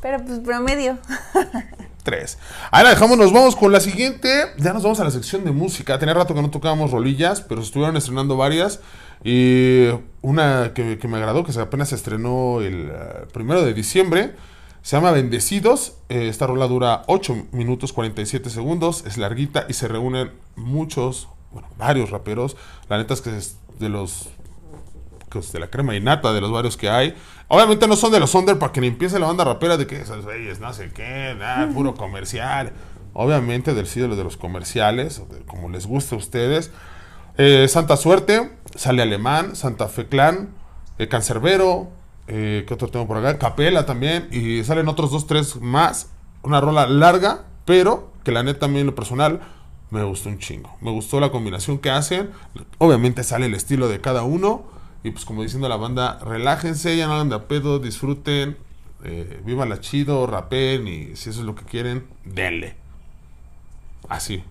Pero 0.00 0.24
pues 0.24 0.40
promedio. 0.40 0.98
3. 2.02 2.38
Ahí 2.70 2.84
la 2.84 2.90
dejamos, 2.90 3.18
nos 3.18 3.32
vamos 3.32 3.54
con 3.54 3.70
la 3.70 3.80
siguiente. 3.80 4.46
Ya 4.56 4.72
nos 4.72 4.82
vamos 4.82 4.98
a 5.00 5.04
la 5.04 5.10
sección 5.10 5.44
de 5.44 5.50
música. 5.50 5.98
Tenía 5.98 6.14
rato 6.14 6.34
que 6.34 6.40
no 6.40 6.50
tocábamos 6.50 6.90
rolillas, 6.90 7.42
pero 7.42 7.60
estuvieron 7.60 7.96
estrenando 7.96 8.36
varias. 8.36 8.80
Y 9.22 9.88
una 10.22 10.72
que, 10.74 10.98
que 10.98 11.08
me 11.08 11.18
agradó, 11.18 11.44
que 11.44 11.52
se 11.52 11.60
apenas 11.60 11.90
se 11.90 11.96
estrenó 11.96 12.60
el 12.60 12.90
eh, 12.90 13.26
primero 13.32 13.62
de 13.62 13.74
diciembre. 13.74 14.34
Se 14.80 14.96
llama 14.96 15.10
Bendecidos. 15.10 15.98
Eh, 16.08 16.28
esta 16.28 16.46
rola 16.46 16.66
dura 16.66 17.02
8 17.08 17.48
minutos 17.52 17.92
47 17.92 18.48
segundos. 18.48 19.04
Es 19.06 19.18
larguita 19.18 19.66
y 19.68 19.74
se 19.74 19.86
reúnen 19.86 20.30
muchos, 20.56 21.28
bueno, 21.52 21.68
varios 21.76 22.10
raperos. 22.10 22.56
La 22.88 22.96
neta 22.96 23.12
es 23.14 23.20
que 23.20 23.36
es 23.36 23.58
de 23.78 23.90
los 23.90 24.30
pues, 25.30 25.52
de 25.52 25.60
la 25.60 25.68
crema 25.68 25.94
y 25.96 26.00
nata 26.00 26.32
de 26.32 26.40
los 26.40 26.50
varios 26.50 26.76
que 26.76 26.88
hay. 26.88 27.14
Obviamente 27.48 27.86
no 27.86 27.96
son 27.96 28.12
de 28.12 28.20
los 28.20 28.34
under 28.34 28.58
para 28.58 28.72
que 28.72 28.80
ni 28.80 28.88
empiece 28.88 29.18
la 29.18 29.26
banda 29.26 29.44
rapera 29.44 29.76
de 29.76 29.86
que 29.86 30.00
esos 30.00 30.24
güeyes 30.24 30.60
no 30.60 30.72
sé 30.72 30.90
qué, 30.90 31.34
nada, 31.38 31.68
puro 31.72 31.94
comercial. 31.94 32.72
Obviamente 33.12 33.74
del 33.74 33.86
sí 33.86 34.00
de 34.00 34.08
los 34.08 34.36
comerciales, 34.36 35.22
como 35.46 35.68
les 35.68 35.86
guste 35.86 36.14
a 36.14 36.18
ustedes. 36.18 36.70
Eh, 37.36 37.66
Santa 37.68 37.96
Suerte, 37.96 38.50
sale 38.74 39.02
Alemán, 39.02 39.56
Santa 39.56 39.88
Fe 39.88 40.06
Clan, 40.06 40.50
eh, 40.98 41.08
Cancerbero, 41.08 41.88
eh, 42.26 42.64
¿qué 42.66 42.74
otro 42.74 42.88
tengo 42.88 43.06
por 43.06 43.16
acá? 43.16 43.38
Capela 43.38 43.86
también, 43.86 44.28
y 44.30 44.62
salen 44.64 44.88
otros 44.88 45.10
dos, 45.10 45.26
tres 45.26 45.56
más. 45.56 46.10
Una 46.42 46.60
rola 46.60 46.86
larga, 46.86 47.44
pero 47.64 48.12
que 48.24 48.32
la 48.32 48.42
neta 48.42 48.66
en 48.66 48.86
lo 48.86 48.94
personal 48.94 49.40
me 49.90 50.04
gustó 50.04 50.28
un 50.28 50.38
chingo. 50.38 50.76
Me 50.80 50.90
gustó 50.90 51.20
la 51.20 51.30
combinación 51.30 51.78
que 51.78 51.90
hacen. 51.90 52.30
Obviamente 52.78 53.24
sale 53.24 53.46
el 53.46 53.54
estilo 53.54 53.88
de 53.88 54.00
cada 54.00 54.22
uno. 54.22 54.64
Y 55.02 55.10
pues 55.10 55.24
como 55.24 55.42
diciendo 55.42 55.68
la 55.68 55.76
banda, 55.76 56.18
relájense, 56.18 56.96
ya 56.96 57.06
no 57.06 57.14
hagan 57.14 57.28
de 57.28 57.36
a 57.36 57.48
pedo, 57.48 57.78
disfruten, 57.78 58.56
eh, 59.04 59.40
la 59.46 59.80
chido, 59.80 60.26
rapen 60.26 60.88
y 60.88 61.16
si 61.16 61.30
eso 61.30 61.40
es 61.40 61.46
lo 61.46 61.54
que 61.54 61.64
quieren, 61.64 62.06
denle. 62.24 62.74
Así. 64.08 64.42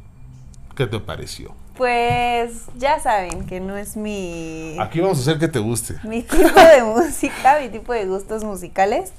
¿Qué 0.75 0.85
te 0.85 0.99
pareció? 0.99 1.53
Pues 1.75 2.65
ya 2.75 2.99
saben 2.99 3.45
que 3.45 3.59
no 3.59 3.77
es 3.77 3.97
mi. 3.97 4.75
Aquí 4.79 4.99
vamos 4.99 5.17
a 5.17 5.21
hacer 5.21 5.39
que 5.39 5.47
te 5.47 5.59
guste. 5.59 5.95
mi 6.03 6.23
tipo 6.23 6.59
de 6.59 6.83
música, 6.83 7.59
mi 7.61 7.69
tipo 7.69 7.93
de 7.93 8.05
gustos 8.05 8.43
musicales. 8.43 9.11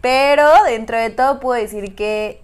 Pero 0.00 0.48
dentro 0.64 0.96
de 0.96 1.10
todo 1.10 1.38
puedo 1.38 1.60
decir 1.60 1.94
que 1.94 2.40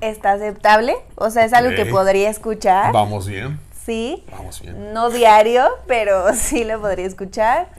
está 0.00 0.32
aceptable. 0.32 0.94
O 1.16 1.30
sea, 1.30 1.44
es 1.44 1.52
algo 1.52 1.74
que 1.74 1.86
podría 1.86 2.30
escuchar. 2.30 2.92
Vamos 2.92 3.26
bien. 3.28 3.58
Sí. 3.88 4.22
Vamos 4.30 4.60
bien. 4.60 4.92
No 4.92 5.08
diario, 5.08 5.66
pero 5.86 6.34
sí 6.34 6.64
lo 6.64 6.78
podría 6.78 7.06
escuchar. 7.06 7.70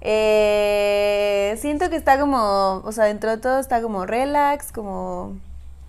Eh, 0.00 1.58
siento 1.60 1.90
que 1.90 1.96
está 1.96 2.18
como, 2.18 2.80
o 2.86 2.90
sea, 2.90 3.04
dentro 3.04 3.28
de 3.28 3.36
todo 3.36 3.58
está 3.58 3.82
como 3.82 4.06
relax, 4.06 4.72
como... 4.72 5.36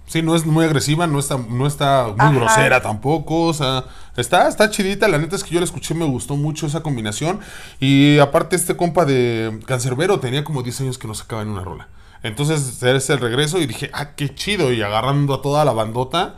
Sí, 0.06 0.22
no 0.22 0.36
es 0.36 0.46
muy 0.46 0.66
agresiva, 0.66 1.08
no 1.08 1.18
está, 1.18 1.38
no 1.38 1.66
está 1.66 2.08
muy 2.08 2.16
Ajá. 2.18 2.32
grosera 2.32 2.82
tampoco, 2.82 3.44
o 3.44 3.54
sea, 3.54 3.86
está, 4.18 4.50
está 4.50 4.70
chidita, 4.70 5.08
la 5.08 5.18
neta 5.18 5.38
es 5.38 5.46
que 5.46 5.52
yo 5.52 5.60
la 5.62 5.66
escuché, 5.66 5.94
me 5.94 6.06
gustó 6.06 6.36
mucho 6.36 6.66
esa 6.66 6.82
combinación, 6.82 7.40
y 7.80 8.18
aparte 8.18 8.56
este 8.56 8.76
compa 8.76 9.06
de 9.06 9.60
Cancerbero 9.68 10.20
tenía 10.20 10.44
como 10.44 10.64
10 10.64 10.82
años 10.82 10.98
que 10.98 11.08
no 11.08 11.14
sacaba 11.14 11.44
en 11.44 11.50
una 11.50 11.64
rola, 11.64 11.90
entonces 12.24 12.82
es 12.82 13.10
el 13.12 13.20
regreso 13.20 13.60
y 13.60 13.68
dije, 13.68 13.92
ah, 13.94 14.16
qué 14.16 14.34
chido, 14.34 14.74
y 14.74 14.82
agarrando 14.82 15.36
a 15.36 15.44
toda 15.44 15.64
la 15.64 15.74
bandota, 15.74 16.34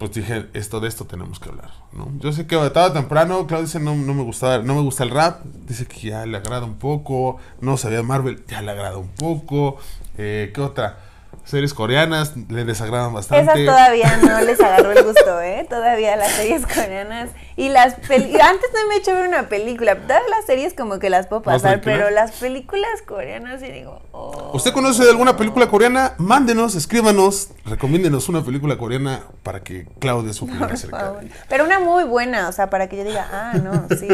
pues 0.00 0.12
dije, 0.12 0.48
esto 0.54 0.80
de 0.80 0.88
esto 0.88 1.04
tenemos 1.04 1.38
que 1.38 1.50
hablar, 1.50 1.72
¿no? 1.92 2.10
Yo 2.20 2.32
sé 2.32 2.46
que 2.46 2.56
estaba 2.64 2.90
temprano, 2.90 3.46
Claudio 3.46 3.66
dice, 3.66 3.80
no, 3.80 3.94
no 3.94 4.14
me 4.14 4.22
gusta, 4.22 4.62
no 4.62 4.74
me 4.74 4.80
gusta 4.80 5.04
el 5.04 5.10
rap, 5.10 5.44
dice 5.44 5.84
que 5.84 6.08
ya 6.08 6.24
le 6.24 6.38
agrada 6.38 6.64
un 6.64 6.76
poco, 6.76 7.36
no 7.60 7.76
sabía 7.76 8.02
Marvel, 8.02 8.42
ya 8.48 8.62
le 8.62 8.70
agrada 8.70 8.96
un 8.96 9.10
poco, 9.10 9.76
eh, 10.16 10.52
¿qué 10.54 10.60
otra? 10.62 11.09
Series 11.50 11.74
coreanas 11.74 12.34
le 12.48 12.64
desagradan 12.64 13.12
bastante. 13.12 13.42
Esas 13.42 13.64
todavía 13.66 14.16
no 14.18 14.40
les 14.40 14.60
agarró 14.60 14.92
el 14.92 15.02
gusto, 15.04 15.40
¿eh? 15.40 15.66
Todavía 15.68 16.14
las 16.16 16.28
series 16.30 16.64
coreanas. 16.66 17.30
Y 17.56 17.68
las 17.70 17.94
películas. 17.94 18.48
Antes 18.48 18.70
no 18.72 18.88
me 18.88 18.94
he 18.94 18.98
hecho 18.98 19.12
ver 19.14 19.26
una 19.26 19.48
película. 19.48 19.96
Todas 19.96 20.22
las 20.30 20.46
series 20.46 20.74
como 20.74 20.98
que 21.00 21.10
las 21.10 21.26
puedo 21.26 21.42
pasar, 21.42 21.80
pero 21.80 22.08
las 22.10 22.30
películas 22.32 23.02
coreanas 23.06 23.62
y 23.62 23.70
digo. 23.70 24.00
oh. 24.12 24.52
¿Usted 24.54 24.72
conoce 24.72 25.02
de 25.04 25.10
alguna 25.10 25.36
película 25.36 25.68
coreana? 25.68 26.14
Mándenos, 26.18 26.74
escríbanos, 26.76 27.48
recomiéndenos 27.66 28.28
una 28.28 28.42
película 28.44 28.78
coreana 28.78 29.22
para 29.42 29.60
que 29.64 29.86
Claudia 29.98 30.32
su 30.32 30.46
Por 30.46 30.72
acerca 30.72 30.98
de 30.98 31.04
favor. 31.04 31.24
ella. 31.24 31.34
Pero 31.48 31.64
una 31.64 31.80
muy 31.80 32.04
buena, 32.04 32.48
o 32.48 32.52
sea, 32.52 32.70
para 32.70 32.88
que 32.88 32.96
yo 32.96 33.04
diga, 33.04 33.26
ah, 33.32 33.54
no, 33.62 33.88
sí, 33.98 34.08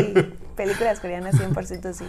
películas 0.56 1.00
coreanas 1.00 1.34
100% 1.34 1.92
sí. 1.92 2.04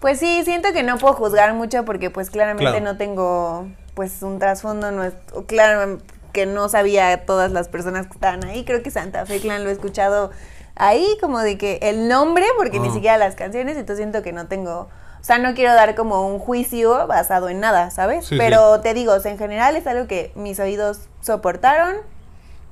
Pues 0.00 0.18
sí, 0.18 0.42
siento 0.44 0.72
que 0.72 0.82
no 0.82 0.98
puedo 0.98 1.14
juzgar 1.14 1.54
mucho 1.54 1.84
porque 1.84 2.10
pues 2.10 2.30
claramente 2.30 2.70
Claro. 2.70 2.84
no 2.84 2.96
tengo 2.98 3.68
pues 3.96 4.22
un 4.22 4.38
trasfondo, 4.38 4.92
no 4.92 5.02
es, 5.02 5.14
claro 5.48 5.98
que 6.34 6.44
no 6.44 6.68
sabía 6.68 7.24
todas 7.24 7.50
las 7.50 7.68
personas 7.68 8.06
que 8.06 8.12
estaban 8.12 8.44
ahí, 8.44 8.64
creo 8.66 8.82
que 8.82 8.90
Santa 8.90 9.24
Fe 9.24 9.40
Clan 9.40 9.64
lo 9.64 9.70
he 9.70 9.72
escuchado 9.72 10.30
ahí 10.74 11.16
como 11.22 11.40
de 11.40 11.56
que 11.56 11.78
el 11.80 12.06
nombre, 12.08 12.44
porque 12.58 12.78
ni 12.78 12.88
Ah. 12.88 12.92
siquiera 12.92 13.16
las 13.16 13.34
canciones, 13.36 13.78
entonces 13.78 13.96
siento 14.04 14.22
que 14.22 14.32
no 14.34 14.46
tengo, 14.46 14.80
o 15.18 15.24
sea, 15.24 15.38
no 15.38 15.54
quiero 15.54 15.72
dar 15.72 15.94
como 15.94 16.28
un 16.28 16.38
juicio 16.38 17.06
basado 17.06 17.48
en 17.48 17.60
nada, 17.60 17.90
¿sabes? 17.90 18.26
Sí, 18.26 18.36
Pero 18.36 18.80
te 18.82 18.92
digo, 18.92 19.14
o 19.14 19.20
sea, 19.20 19.32
en 19.32 19.38
general 19.38 19.76
es 19.76 19.86
algo 19.86 20.06
que 20.06 20.30
mis 20.34 20.60
oídos 20.60 21.08
soportaron. 21.22 21.96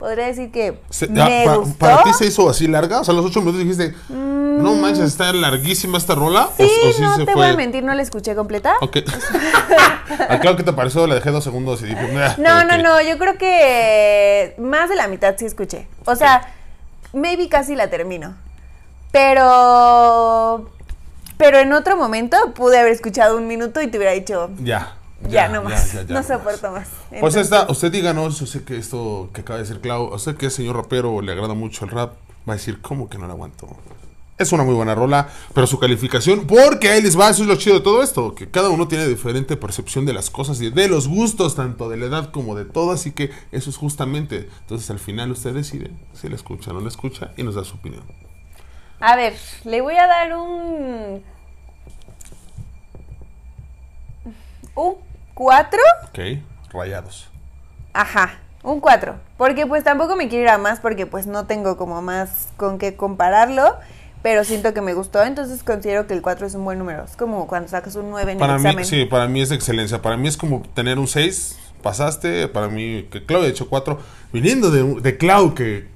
Podría 0.04 0.26
decir 0.26 0.50
que 0.52 0.78
Se- 0.90 1.06
me 1.08 1.46
ah, 1.46 1.56
gustó. 1.56 1.78
¿Para 1.78 2.02
ti 2.02 2.12
se 2.12 2.26
hizo 2.26 2.50
así 2.50 2.66
larga? 2.68 3.00
O 3.00 3.04
sea, 3.04 3.14
los 3.14 3.24
ocho 3.24 3.40
minutos 3.40 3.60
dijiste, 3.60 3.94
no 4.10 4.74
manches, 4.74 5.04
está 5.06 5.32
larguísima 5.32 5.96
esta 5.96 6.14
rola. 6.14 6.50
Sí, 6.58 6.62
o, 6.84 6.88
o 6.88 6.92
sí 6.92 7.00
no 7.00 7.16
se 7.16 7.24
te 7.24 7.32
fue. 7.32 7.40
voy 7.42 7.50
a 7.52 7.56
mentir, 7.56 7.82
no 7.84 7.94
la 7.94 8.02
escuché 8.02 8.34
completa. 8.34 8.74
Ok. 8.82 8.98
Ah, 10.28 10.38
claro, 10.38 10.56
¿qué 10.58 10.62
te 10.62 10.72
pareció? 10.74 11.06
Le 11.06 11.14
dejé 11.16 11.30
dos 11.30 11.42
segundos 11.42 11.80
y 11.82 11.86
dije, 11.86 12.12
"Nah, 12.12 12.34
No, 12.36 12.60
ok". 12.60 12.70
no, 12.70 12.82
no, 12.82 13.02
yo 13.02 13.18
creo 13.18 13.36
que 13.38 14.54
más 14.58 14.88
de 14.90 14.94
la 14.96 15.08
mitad 15.08 15.34
sí 15.38 15.46
escuché. 15.46 15.86
O 16.04 16.14
sea, 16.14 16.52
maybe 17.14 17.48
casi 17.48 17.74
la 17.74 17.88
termino. 17.88 18.34
Pero 19.10 20.70
pero 21.36 21.58
en 21.58 21.72
otro 21.72 21.96
momento 21.96 22.36
pude 22.54 22.78
haber 22.78 22.92
escuchado 22.92 23.36
un 23.36 23.46
minuto 23.48 23.80
y 23.82 23.86
te 23.88 23.96
hubiera 23.96 24.12
dicho, 24.12 24.50
Ya. 24.60 24.92
Ya, 25.28 25.48
no 25.48 25.62
más, 25.62 25.92
ya, 25.92 26.02
ya, 26.02 26.14
no 26.14 26.22
soporto 26.22 26.70
más. 26.70 26.88
Pues 27.20 27.36
esta, 27.36 27.66
usted 27.70 27.90
díganos, 27.90 28.40
yo 28.40 28.46
sé 28.46 28.64
que 28.64 28.76
esto 28.76 29.30
que 29.32 29.42
acaba 29.42 29.58
de 29.58 29.64
decir 29.64 29.80
Clau, 29.80 30.14
usted 30.14 30.36
que 30.36 30.46
es 30.46 30.54
señor 30.54 30.76
rapero, 30.76 31.20
le 31.20 31.32
agrada 31.32 31.54
mucho 31.54 31.84
el 31.84 31.90
rap, 31.90 32.14
va 32.48 32.54
a 32.54 32.56
decir, 32.56 32.80
¿cómo 32.80 33.08
que 33.08 33.18
no 33.18 33.26
la 33.26 33.32
aguanto? 33.32 33.68
Es 34.36 34.50
una 34.52 34.64
muy 34.64 34.74
buena 34.74 34.96
rola, 34.96 35.28
pero 35.54 35.66
su 35.66 35.78
calificación, 35.78 36.46
porque 36.46 36.88
ahí 36.88 37.00
les 37.00 37.18
va, 37.18 37.30
eso 37.30 37.42
es 37.42 37.48
lo 37.48 37.54
chido 37.54 37.76
de 37.76 37.82
todo 37.82 38.02
esto, 38.02 38.34
que 38.34 38.50
cada 38.50 38.68
uno 38.68 38.88
tiene 38.88 39.06
diferente 39.06 39.56
percepción 39.56 40.06
de 40.06 40.12
las 40.12 40.28
cosas 40.28 40.60
y 40.60 40.70
de 40.70 40.88
los 40.88 41.06
gustos, 41.06 41.54
tanto 41.54 41.88
de 41.88 41.96
la 41.96 42.06
edad 42.06 42.32
como 42.32 42.56
de 42.56 42.64
todo, 42.64 42.90
así 42.90 43.12
que 43.12 43.30
eso 43.52 43.70
es 43.70 43.76
justamente, 43.76 44.48
entonces 44.62 44.90
al 44.90 44.98
final 44.98 45.30
usted 45.30 45.54
decide 45.54 45.92
si 46.14 46.28
la 46.28 46.34
escucha 46.34 46.70
o 46.70 46.74
no 46.74 46.80
la 46.80 46.88
escucha 46.88 47.30
y 47.36 47.44
nos 47.44 47.54
da 47.54 47.64
su 47.64 47.76
opinión. 47.76 48.02
A 48.98 49.14
ver, 49.14 49.34
le 49.64 49.80
voy 49.80 49.94
a 49.96 50.06
dar 50.06 50.36
un 50.36 51.22
un 54.74 54.96
4. 55.34 55.78
¿Ok? 56.08 56.18
Rayados. 56.72 57.28
Ajá, 57.92 58.38
un 58.62 58.80
4. 58.80 59.16
Porque 59.36 59.66
pues 59.66 59.84
tampoco 59.84 60.16
me 60.16 60.28
quiero 60.28 60.44
ir 60.44 60.48
a 60.50 60.58
más 60.58 60.80
porque 60.80 61.06
pues 61.06 61.26
no 61.26 61.46
tengo 61.46 61.76
como 61.76 62.02
más 62.02 62.48
con 62.56 62.78
qué 62.78 62.96
compararlo. 62.96 63.76
Pero 64.22 64.42
siento 64.42 64.72
que 64.72 64.80
me 64.80 64.94
gustó, 64.94 65.22
entonces 65.22 65.62
considero 65.62 66.06
que 66.06 66.14
el 66.14 66.22
4 66.22 66.46
es 66.46 66.54
un 66.54 66.64
buen 66.64 66.78
número. 66.78 67.04
Es 67.04 67.14
como 67.14 67.46
cuando 67.46 67.68
sacas 67.68 67.94
un 67.96 68.08
9 68.10 68.32
en 68.32 68.38
Para 68.38 68.54
el 68.54 68.60
mí, 68.60 68.68
examen. 68.68 68.84
sí, 68.86 69.04
para 69.04 69.28
mí 69.28 69.42
es 69.42 69.50
excelencia. 69.50 70.00
Para 70.00 70.16
mí 70.16 70.28
es 70.28 70.38
como 70.38 70.62
tener 70.74 70.98
un 70.98 71.06
6, 71.06 71.58
pasaste. 71.82 72.48
Para 72.48 72.68
mí, 72.68 73.06
que 73.10 73.26
Clau 73.26 73.42
ha 73.42 73.46
hecho 73.46 73.68
4. 73.68 74.00
Viniendo 74.32 74.70
de, 74.70 75.00
de 75.02 75.18
Clau, 75.18 75.54
que 75.54 75.88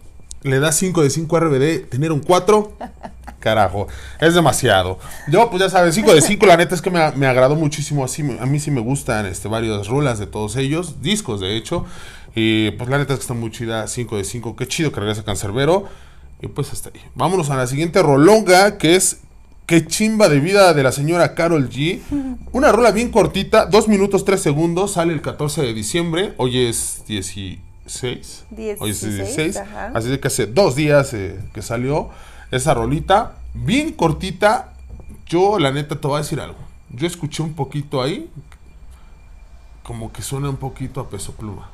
le 0.43 0.61
da 0.61 0.73
5 0.73 1.03
de 1.03 1.09
5 1.11 1.41
RBD, 1.41 1.89
tener 1.89 2.13
un 2.13 2.21
4, 2.21 2.73
carajo, 3.41 3.89
es 4.21 4.35
demasiado. 4.35 4.99
Yo, 5.29 5.51
pues 5.51 5.63
ya 5.63 5.71
sabes, 5.71 5.95
5 5.95 6.15
de 6.15 6.21
5, 6.21 6.47
la 6.47 6.57
neta 6.57 6.75
es 6.75 6.83
que 6.83 6.91
me, 6.91 7.11
me 7.13 7.27
agradó 7.27 7.55
muchísimo. 7.57 8.05
Así, 8.05 8.23
a 8.23 8.47
mí 8.47 8.61
sí 8.61 8.71
me 8.71 8.81
gustan 8.81 9.27
este, 9.27 9.49
varias 9.49 9.89
rolas 9.89 10.19
de 10.19 10.27
todos 10.27 10.57
ellos, 10.57 11.03
discos 11.03 11.41
de 11.41 11.57
hecho. 11.57 11.85
Y 12.35 12.73
pues 12.73 12.89
la 12.91 12.99
neta 12.99 13.15
es 13.15 13.19
que 13.19 13.23
está 13.23 13.35
muy 13.35 13.51
chida, 13.51 13.87
5 13.87 14.17
de 14.17 14.25
5. 14.25 14.57
Qué 14.57 14.67
chido 14.67 14.93
que 14.93 15.01
regresa 15.01 15.25
Cancerbero. 15.25 15.87
Y 16.41 16.47
pues 16.47 16.73
hasta 16.73 16.91
ahí. 16.91 17.01
Vámonos 17.15 17.51
a 17.51 17.57
la 17.57 17.67
siguiente 17.67 18.01
rolonga, 18.03 18.79
que 18.79 18.95
es 18.95 19.19
Qué 19.69 19.87
chimba 19.87 20.31
de 20.31 20.41
vida 20.41 20.73
de 20.73 20.83
la 20.83 20.93
señora 20.93 21.35
Carol 21.35 21.69
G. 21.69 22.01
Una 22.53 22.73
rola 22.73 22.91
bien 22.91 23.11
cortita, 23.11 23.67
2 23.67 23.89
minutos 23.89 24.25
3 24.25 24.55
mundo 24.55 24.89
sale 24.89 25.13
el 25.13 25.21
14 25.21 25.61
de 25.61 25.75
diciembre. 25.75 26.33
Hoy 26.39 26.65
es 26.65 27.03
16. 27.07 27.59
Hoy 28.79 28.91
es 28.91 29.03
16, 29.03 29.37
16. 29.37 29.57
ajá. 29.59 29.93
Así 29.95 30.09
de 30.09 30.21
que 30.21 30.29
hace 30.29 30.47
dos 30.47 30.75
días 30.75 31.13
eh, 31.13 31.39
que 31.53 31.61
salió 31.61 32.09
esa 32.51 32.75
rolita. 32.75 33.33
Bien 33.55 33.93
cortita. 33.93 34.73
Yo, 35.27 35.59
la 35.59 35.71
neta, 35.73 36.01
te 36.01 36.07
voy 36.07 36.17
a 36.17 36.23
decir 36.23 36.41
algo. 36.41 36.59
Yo 36.91 37.07
escuché 37.07 37.43
un 37.43 37.55
poquito 37.55 38.01
ahí. 38.03 38.31
Como 39.83 40.13
que 40.13 40.23
suena 40.23 40.49
un 40.51 40.57
poquito 40.57 41.01
a 41.01 41.09
peso 41.09 41.33
pluma. 41.33 41.71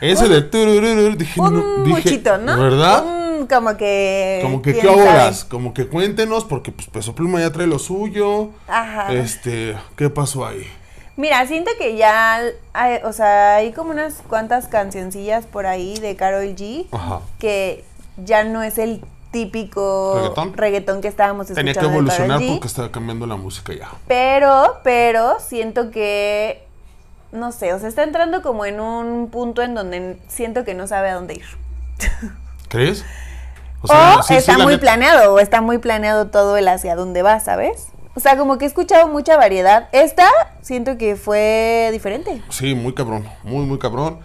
Ese 0.00 0.28
de 0.28 0.42
turururu, 0.42 1.16
dije, 1.16 1.40
Un 1.40 1.54
no, 1.54 1.84
dije, 1.84 1.96
muchito, 1.96 2.38
¿no? 2.38 2.56
¿Verdad? 2.58 3.04
Un 3.40 3.46
como 3.46 3.76
que. 3.76 4.38
Como 4.42 4.62
que 4.62 4.74
qué 4.78 4.88
horas, 4.88 5.44
como 5.44 5.74
que 5.74 5.86
cuéntenos, 5.86 6.44
porque 6.44 6.70
pues 6.72 6.88
Peso 6.88 7.14
Pluma 7.14 7.40
ya 7.40 7.50
trae 7.52 7.66
lo 7.66 7.78
suyo. 7.78 8.50
Ajá. 8.68 9.12
Este, 9.12 9.76
¿qué 9.96 10.08
pasó 10.10 10.46
ahí? 10.46 10.64
Mira, 11.16 11.46
siento 11.46 11.70
que 11.78 11.96
ya, 11.96 12.40
hay- 12.72 13.00
o 13.04 13.12
sea, 13.12 13.56
hay 13.56 13.72
como 13.72 13.90
unas 13.90 14.14
cuantas 14.28 14.66
cancioncillas 14.68 15.44
por 15.46 15.66
ahí 15.66 15.98
de 15.98 16.16
Carol 16.16 16.44
G 16.56 16.86
Ajá. 16.90 17.20
que 17.38 17.84
ya 18.16 18.44
no 18.44 18.62
es 18.62 18.78
el 18.78 19.04
típico 19.30 20.14
¿Reggaetón? 20.16 20.52
reggaetón 20.54 21.00
que 21.00 21.08
estábamos 21.08 21.46
escuchando 21.50 21.72
Tenía 21.72 21.80
que 21.80 21.94
evolucionar 21.94 22.40
porque 22.46 22.66
estaba 22.66 22.90
cambiando 22.92 23.26
la 23.26 23.36
música 23.36 23.72
ya. 23.72 23.90
Pero, 24.06 24.80
pero 24.84 25.38
siento 25.40 25.90
que, 25.90 26.66
no 27.32 27.50
sé, 27.52 27.72
o 27.72 27.78
sea, 27.78 27.88
está 27.88 28.02
entrando 28.02 28.42
como 28.42 28.66
en 28.66 28.78
un 28.80 29.30
punto 29.30 29.62
en 29.62 29.74
donde 29.74 30.18
siento 30.28 30.64
que 30.64 30.74
no 30.74 30.86
sabe 30.86 31.08
a 31.10 31.14
dónde 31.14 31.34
ir. 31.34 31.44
¿Crees? 32.68 33.04
O, 33.82 34.22
sí, 34.22 34.34
está 34.34 34.58
muy 34.58 34.74
neta- 34.74 34.80
planeado, 34.80 35.34
o 35.34 35.38
está 35.40 35.60
muy 35.60 35.78
planeado 35.78 36.28
todo 36.28 36.56
el 36.56 36.68
hacia 36.68 36.94
dónde 36.94 37.22
va, 37.22 37.40
¿sabes? 37.40 37.88
O 38.14 38.20
sea, 38.20 38.36
como 38.36 38.58
que 38.58 38.66
he 38.66 38.68
escuchado 38.68 39.08
mucha 39.08 39.36
variedad. 39.38 39.88
Esta 39.92 40.28
siento 40.60 40.98
que 40.98 41.16
fue 41.16 41.88
diferente. 41.90 42.42
Sí, 42.50 42.74
muy 42.74 42.92
cabrón, 42.94 43.26
muy, 43.42 43.64
muy 43.64 43.78
cabrón. 43.78 44.20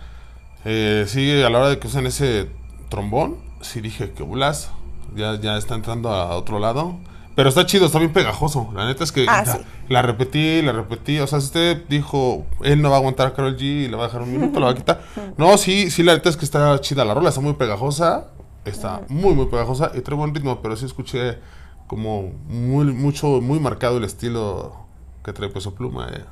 Eh, 0.65 1.05
sí, 1.07 1.41
a 1.41 1.49
la 1.49 1.57
hora 1.59 1.69
de 1.69 1.79
que 1.79 1.87
usan 1.87 2.05
ese 2.05 2.49
trombón, 2.89 3.37
sí 3.61 3.81
dije 3.81 4.11
que 4.11 4.23
Blas 4.23 4.71
ya, 5.15 5.39
ya 5.39 5.57
está 5.57 5.75
entrando 5.75 6.09
a 6.11 6.35
otro 6.35 6.59
lado. 6.59 6.95
Pero 7.35 7.49
está 7.49 7.67
chido, 7.67 7.85
está 7.85 7.99
bien 7.99 8.13
pegajoso. 8.13 8.71
La 8.73 8.87
neta 8.87 9.03
es 9.03 9.11
que 9.11 9.25
Ah, 9.29 9.43
la, 9.45 9.53
sí. 9.53 9.59
la 9.89 10.01
repetí, 10.01 10.61
la 10.63 10.71
repetí. 10.71 11.19
O 11.19 11.27
sea, 11.27 11.39
si 11.39 11.45
usted 11.47 11.83
dijo, 11.87 12.47
él 12.63 12.81
no 12.81 12.89
va 12.89 12.95
a 12.95 12.99
aguantar 12.99 13.27
a 13.27 13.33
Carol 13.35 13.55
G 13.55 13.61
y 13.61 13.87
le 13.87 13.95
va 13.95 14.05
a 14.05 14.07
dejar 14.07 14.23
un 14.23 14.31
minuto, 14.31 14.59
la 14.59 14.65
va 14.67 14.71
a 14.71 14.75
quitar. 14.75 15.01
No, 15.37 15.55
sí, 15.59 15.91
sí, 15.91 16.01
la 16.01 16.13
neta 16.15 16.29
es 16.29 16.37
que 16.37 16.45
está 16.45 16.79
chida 16.81 17.05
la 17.05 17.13
rola, 17.13 17.29
está 17.29 17.41
muy 17.41 17.53
pegajosa. 17.53 18.31
Está 18.65 19.03
muy, 19.07 19.33
muy 19.35 19.45
pegajosa 19.45 19.91
y 19.93 20.01
trae 20.01 20.17
buen 20.17 20.33
ritmo, 20.35 20.61
pero 20.61 20.75
sí 20.75 20.85
escuché 20.85 21.37
como 21.85 22.33
muy, 22.49 22.85
mucho, 22.85 23.39
muy 23.39 23.59
marcado 23.59 23.97
el 23.97 24.03
estilo 24.03 24.75
que 25.23 25.31
trae 25.31 25.49
Peso 25.49 25.73
Pluma. 25.75 26.09
eh. 26.11 26.25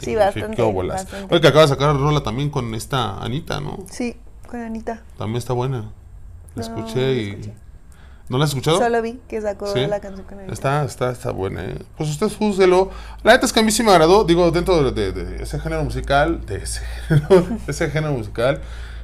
Sí, 0.00 0.14
bastante, 0.16 0.54
qué 0.56 0.62
bastante. 0.62 1.34
Oye, 1.34 1.40
que 1.40 1.48
acaba 1.48 1.62
de 1.62 1.68
sacar 1.68 1.96
rola 1.96 2.22
también 2.22 2.50
con 2.50 2.74
esta 2.74 3.18
Anita, 3.22 3.60
¿no? 3.60 3.78
Sí, 3.90 4.16
con 4.48 4.60
Anita. 4.60 5.02
También 5.18 5.38
está 5.38 5.52
buena. 5.54 5.90
La 6.54 6.62
escuché 6.62 6.94
no 7.00 7.06
la 7.06 7.12
y. 7.12 7.28
escuché. 7.30 7.52
¿No 8.28 8.38
la 8.38 8.44
has 8.44 8.50
escuchado? 8.50 8.78
Solo 8.78 9.02
vi 9.02 9.18
que 9.28 9.40
sacó 9.40 9.66
Sí. 9.66 9.86
la 9.86 9.98
canción 10.00 10.24
con 10.24 10.38
Anita. 10.38 10.52
Está, 10.52 10.84
está, 10.84 11.10
está 11.10 11.32
buena, 11.32 11.64
¿eh? 11.64 11.78
Pues 11.96 12.10
usted 12.10 12.28
júzguelo. 12.38 12.90
La 13.24 13.32
neta 13.32 13.44
es 13.46 13.52
que 13.52 13.58
a 13.58 13.62
mí 13.64 13.72
sí 13.72 13.82
me 13.82 13.90
agradó, 13.90 14.22
digo, 14.24 14.50
dentro 14.52 14.92
de, 14.92 15.12
de- 15.12 15.12
de 15.24 15.42
ese 15.42 15.58
género 15.58 15.82
musical, 15.82 16.46
de 16.46 16.56
ese, 16.58 16.80
género- 17.08 17.40
de 17.42 17.58
ese 17.72 17.90
género 17.90 18.12
musical. 18.12 18.60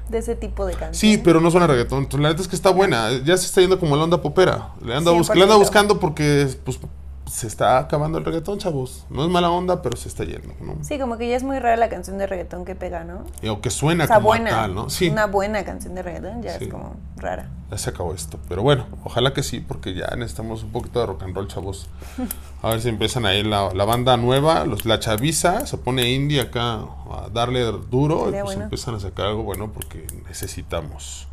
De 0.09 0.19
ese 0.19 0.37
tipo 0.37 0.65
de 0.65 0.75
canción. 0.75 0.95
Sí, 0.95 1.19
pero 1.19 1.41
no 1.41 1.50
suena 1.50 1.67
reggaetón. 1.67 2.07
La 2.21 2.29
neta 2.29 2.41
es 2.41 2.47
que 2.47 2.55
está 2.55 2.71
buena. 2.71 3.11
Ya 3.25 3.37
se 3.37 3.47
está 3.47 3.61
yendo 3.61 3.81
como 3.81 3.97
la 3.97 4.05
onda 4.05 4.23
popera. 4.23 4.69
Le 4.85 4.95
anda, 4.95 5.11
bus- 5.11 5.29
le 5.35 5.43
anda 5.43 5.57
100%. 5.57 5.59
buscando 5.59 5.99
porque, 5.99 6.49
pues, 6.65 6.79
se 7.26 7.47
está 7.49 7.78
acabando 7.78 8.18
el 8.18 8.25
reggaetón, 8.25 8.59
chavos. 8.59 9.04
No 9.11 9.25
es 9.25 9.30
mala 9.30 9.50
onda, 9.50 9.83
pero 9.83 9.97
se 9.97 10.09
está 10.09 10.25
yendo, 10.25 10.54
¿no? 10.61 10.76
Sí, 10.83 10.99
como 10.99 11.18
que 11.18 11.28
ya 11.28 11.37
es 11.37 11.42
muy 11.42 11.59
rara 11.59 11.76
la 11.76 11.88
canción 11.88 12.18
de 12.18 12.26
reggaetón 12.26 12.64
que 12.64 12.75
pega, 12.75 13.04
¿no? 13.04 13.25
O 13.50 13.61
que 13.61 13.71
suena 13.71 14.04
O 14.04 14.06
sea, 14.06 14.16
como 14.16 14.28
buena. 14.28 14.50
tal, 14.50 14.75
¿no? 14.75 14.88
Sí. 14.90 15.09
Una 15.09 15.26
buena 15.26 15.64
canción 15.64 15.95
de 15.97 16.02
reggaetón 16.02 16.42
ya 16.42 16.56
Sí. 16.59 16.64
es 16.64 16.71
como 16.71 16.97
rara. 17.16 17.50
Ya 17.71 17.78
se 17.78 17.90
acabó 17.90 18.14
esto. 18.14 18.38
Pero 18.49 18.62
bueno, 18.62 18.87
ojalá 19.04 19.33
que 19.35 19.42
sí, 19.42 19.59
porque 19.61 19.92
ya 19.95 20.06
necesitamos 20.16 20.62
un 20.62 20.71
poquito 20.71 21.00
de 21.00 21.06
rock 21.06 21.25
and 21.25 21.35
roll, 21.35 21.49
chavos. 21.49 21.88
A 22.62 22.71
ver 22.71 22.80
si 22.80 22.88
empiezan 22.88 23.26
ahí 23.26 23.42
la, 23.42 23.75
la 23.75 23.85
banda 23.85 24.16
nueva, 24.16 24.64
los, 24.64 24.85
la 24.87 24.99
chaviza, 25.00 25.66
se 25.66 25.76
pone 25.78 26.11
indie 26.11 26.40
acá 26.40 26.75
a 27.11 27.28
darle 27.33 27.61
duro 27.90 28.28
y 28.28 28.33
pues 28.33 28.45
bueno. 28.45 28.62
empiezan 28.64 28.95
a 28.95 29.00
sacar 29.00 29.26
algo 29.26 29.42
bueno 29.42 29.71
porque 29.73 30.06
necesitamos. 30.26 31.28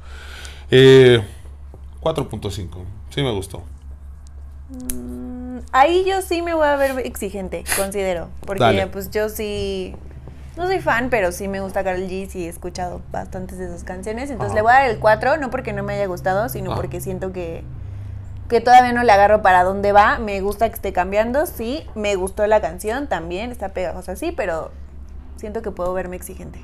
Eh, 0.70 1.24
4.5, 2.02 2.68
sí 3.10 3.22
me 3.24 3.32
gustó. 3.32 3.62
Mm, 4.70 5.33
Ahí 5.72 6.06
yo 6.06 6.22
sí 6.22 6.42
me 6.42 6.54
voy 6.54 6.68
a 6.68 6.76
ver 6.76 7.00
exigente, 7.06 7.64
considero. 7.78 8.30
Porque 8.46 8.64
Dale. 8.64 8.88
pues 8.88 9.12
yo 9.12 9.30
sí. 9.30 9.96
No 10.56 10.68
soy 10.68 10.80
fan, 10.82 11.10
pero 11.10 11.32
sí 11.32 11.48
me 11.48 11.62
gusta 11.62 11.84
Carol 11.84 12.02
G. 12.08 12.30
Sí 12.30 12.46
he 12.46 12.50
escuchado 12.50 13.02
bastantes 13.12 13.58
de 13.58 13.72
sus 13.74 13.84
canciones. 13.84 14.30
Entonces 14.30 14.52
Ajá. 14.52 14.56
le 14.56 14.62
voy 14.62 14.72
a 14.72 14.76
dar 14.76 14.90
el 14.90 15.00
4, 15.00 15.38
no 15.38 15.50
porque 15.50 15.74
no 15.74 15.84
me 15.84 15.94
haya 15.94 16.06
gustado, 16.06 16.48
sino 16.50 16.72
Ajá. 16.72 16.80
porque 16.82 17.02
siento 17.02 17.32
que, 17.34 17.64
que 18.50 18.62
todavía 18.62 18.94
no 18.94 19.04
le 19.04 19.12
agarro 19.12 19.42
para 19.42 19.64
dónde 19.64 19.92
va. 19.92 20.20
Me 20.20 20.42
gusta 20.42 20.70
que 20.70 20.76
esté 20.76 20.94
cambiando, 20.94 21.46
sí. 21.48 21.84
Me 21.96 22.16
gustó 22.16 22.46
la 22.46 22.62
canción 22.62 23.08
también, 23.08 23.52
está 23.52 23.70
pegajosa, 23.70 24.16
sí, 24.16 24.32
pero 24.32 24.72
siento 25.38 25.62
que 25.62 25.72
puedo 25.72 25.92
verme 25.94 26.16
exigente. 26.16 26.64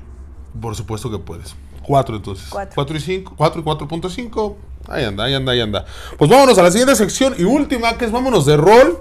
Por 0.60 0.76
supuesto 0.76 1.10
que 1.10 1.18
puedes. 1.18 1.56
4 1.82 2.16
entonces. 2.16 2.48
Cuatro. 2.48 2.74
4 2.76 2.96
y 2.96 3.00
5, 3.00 3.34
4 3.36 3.60
y 3.60 3.64
4.5. 3.64 4.54
Ahí 4.88 5.04
anda, 5.04 5.24
ahí 5.24 5.34
anda, 5.34 5.52
ahí 5.52 5.60
anda. 5.60 5.84
Pues 6.18 6.30
vámonos 6.30 6.58
a 6.58 6.62
la 6.62 6.70
siguiente 6.70 6.96
sección 6.96 7.34
y 7.38 7.44
última, 7.44 7.96
que 7.96 8.06
es 8.06 8.12
vámonos 8.12 8.46
de 8.46 8.56
rol. 8.56 9.00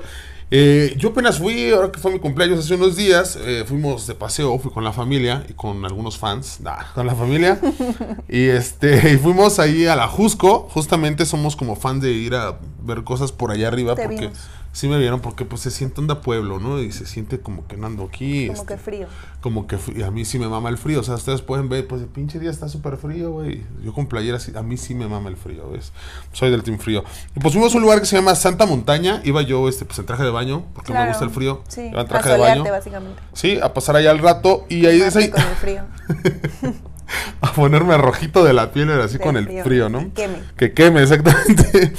Eh, 0.51 0.95
yo 0.97 1.09
apenas 1.09 1.37
fui, 1.37 1.71
ahora 1.71 1.91
que 1.91 1.99
fue 1.99 2.11
mi 2.11 2.17
cumpleaños 2.17 2.59
hace 2.59 2.73
unos 2.73 2.95
días, 2.95 3.37
eh, 3.43 3.65
fuimos 3.67 4.07
de 4.07 4.15
paseo, 4.15 4.57
fui 4.57 4.71
con 4.71 4.83
la 4.83 4.91
familia 4.91 5.45
y 5.47 5.53
con 5.53 5.85
algunos 5.85 6.17
fans, 6.17 6.59
nah, 6.61 6.91
con 6.95 7.05
la 7.05 7.13
familia. 7.13 7.59
y 8.27 8.47
este, 8.47 9.13
y 9.13 9.17
fuimos 9.17 9.59
ahí 9.59 9.85
a 9.85 9.95
la 9.95 10.07
Jusco, 10.07 10.67
justamente 10.73 11.27
somos 11.27 11.55
como 11.55 11.75
fans 11.75 12.01
de 12.01 12.11
ir 12.11 12.33
a 12.33 12.57
ver 12.81 13.03
cosas 13.03 13.31
por 13.31 13.51
allá 13.51 13.67
arriba, 13.67 13.93
Te 13.93 14.03
porque 14.03 14.21
vimos. 14.21 14.39
Sí 14.71 14.87
me 14.87 14.97
vieron, 14.99 15.19
porque 15.19 15.45
pues 15.45 15.61
se 15.61 15.71
siente 15.71 15.99
onda 16.01 16.21
pueblo, 16.21 16.59
¿no? 16.59 16.79
Y 16.81 16.91
se 16.91 17.05
siente 17.05 17.39
como 17.39 17.67
que 17.67 17.75
no 17.77 17.87
ando 17.87 18.03
aquí. 18.05 18.47
Como 18.47 18.61
este, 18.61 18.73
que 18.75 18.79
frío. 18.79 19.07
como 19.41 19.67
que 19.67 19.77
fri- 19.77 20.03
a 20.05 20.11
mí 20.11 20.25
sí 20.25 20.37
me 20.39 20.47
mama 20.47 20.69
el 20.69 20.77
frío. 20.77 20.99
O 20.99 21.03
sea, 21.03 21.15
ustedes 21.15 21.41
pueden 21.41 21.69
ver, 21.69 21.87
pues 21.87 22.01
el 22.01 22.07
pinche 22.07 22.39
día 22.39 22.49
está 22.51 22.69
súper 22.69 22.97
frío, 22.97 23.31
güey. 23.31 23.63
Yo 23.83 23.93
con 23.93 24.07
playera, 24.07 24.39
sí- 24.39 24.53
a 24.55 24.61
mí 24.61 24.77
sí 24.77 24.93
me 24.95 25.07
mama 25.07 25.29
el 25.29 25.37
frío, 25.37 25.69
¿ves? 25.71 25.91
Soy 26.33 26.51
del 26.51 26.63
team 26.63 26.77
frío. 26.79 27.03
Y 27.35 27.39
pues 27.39 27.53
fuimos 27.53 27.73
a 27.73 27.77
un 27.77 27.83
lugar 27.83 27.99
que 27.99 28.05
se 28.05 28.15
llama 28.15 28.35
Santa 28.35 28.65
Montaña. 28.65 29.21
Iba 29.25 29.41
yo, 29.41 29.67
este, 29.69 29.85
pues 29.85 29.97
en 29.99 30.05
traje 30.05 30.23
de 30.23 30.29
baño, 30.31 30.65
porque 30.73 30.93
me 30.93 31.07
gusta 31.07 31.23
el 31.25 31.31
frío. 31.31 31.63
Sí, 31.67 31.81
Iba 31.81 32.01
en 32.01 32.05
a 32.05 32.05
traje 32.07 32.29
de 32.29 32.35
solearte, 32.35 32.59
baño. 32.61 32.71
básicamente. 32.71 33.21
Sí, 33.33 33.59
a 33.61 33.73
pasar 33.73 33.95
allá 33.95 34.11
al 34.11 34.19
rato. 34.19 34.65
Y 34.69 34.85
ahí 34.85 35.01
es 35.01 35.15
Mate 35.15 35.25
ahí, 35.25 35.31
con 35.31 35.41
el 35.41 35.55
frío. 35.55 35.83
a 37.41 37.53
ponerme 37.53 37.97
rojito 37.97 38.43
de 38.43 38.53
la 38.53 38.71
piel, 38.71 38.89
era 38.89 39.05
así 39.05 39.17
con 39.17 39.35
el 39.37 39.45
frío. 39.45 39.63
frío, 39.63 39.89
¿no? 39.89 39.99
Que 39.99 40.11
queme. 40.13 40.39
Que 40.57 40.73
queme, 40.73 41.01
exactamente. 41.01 41.93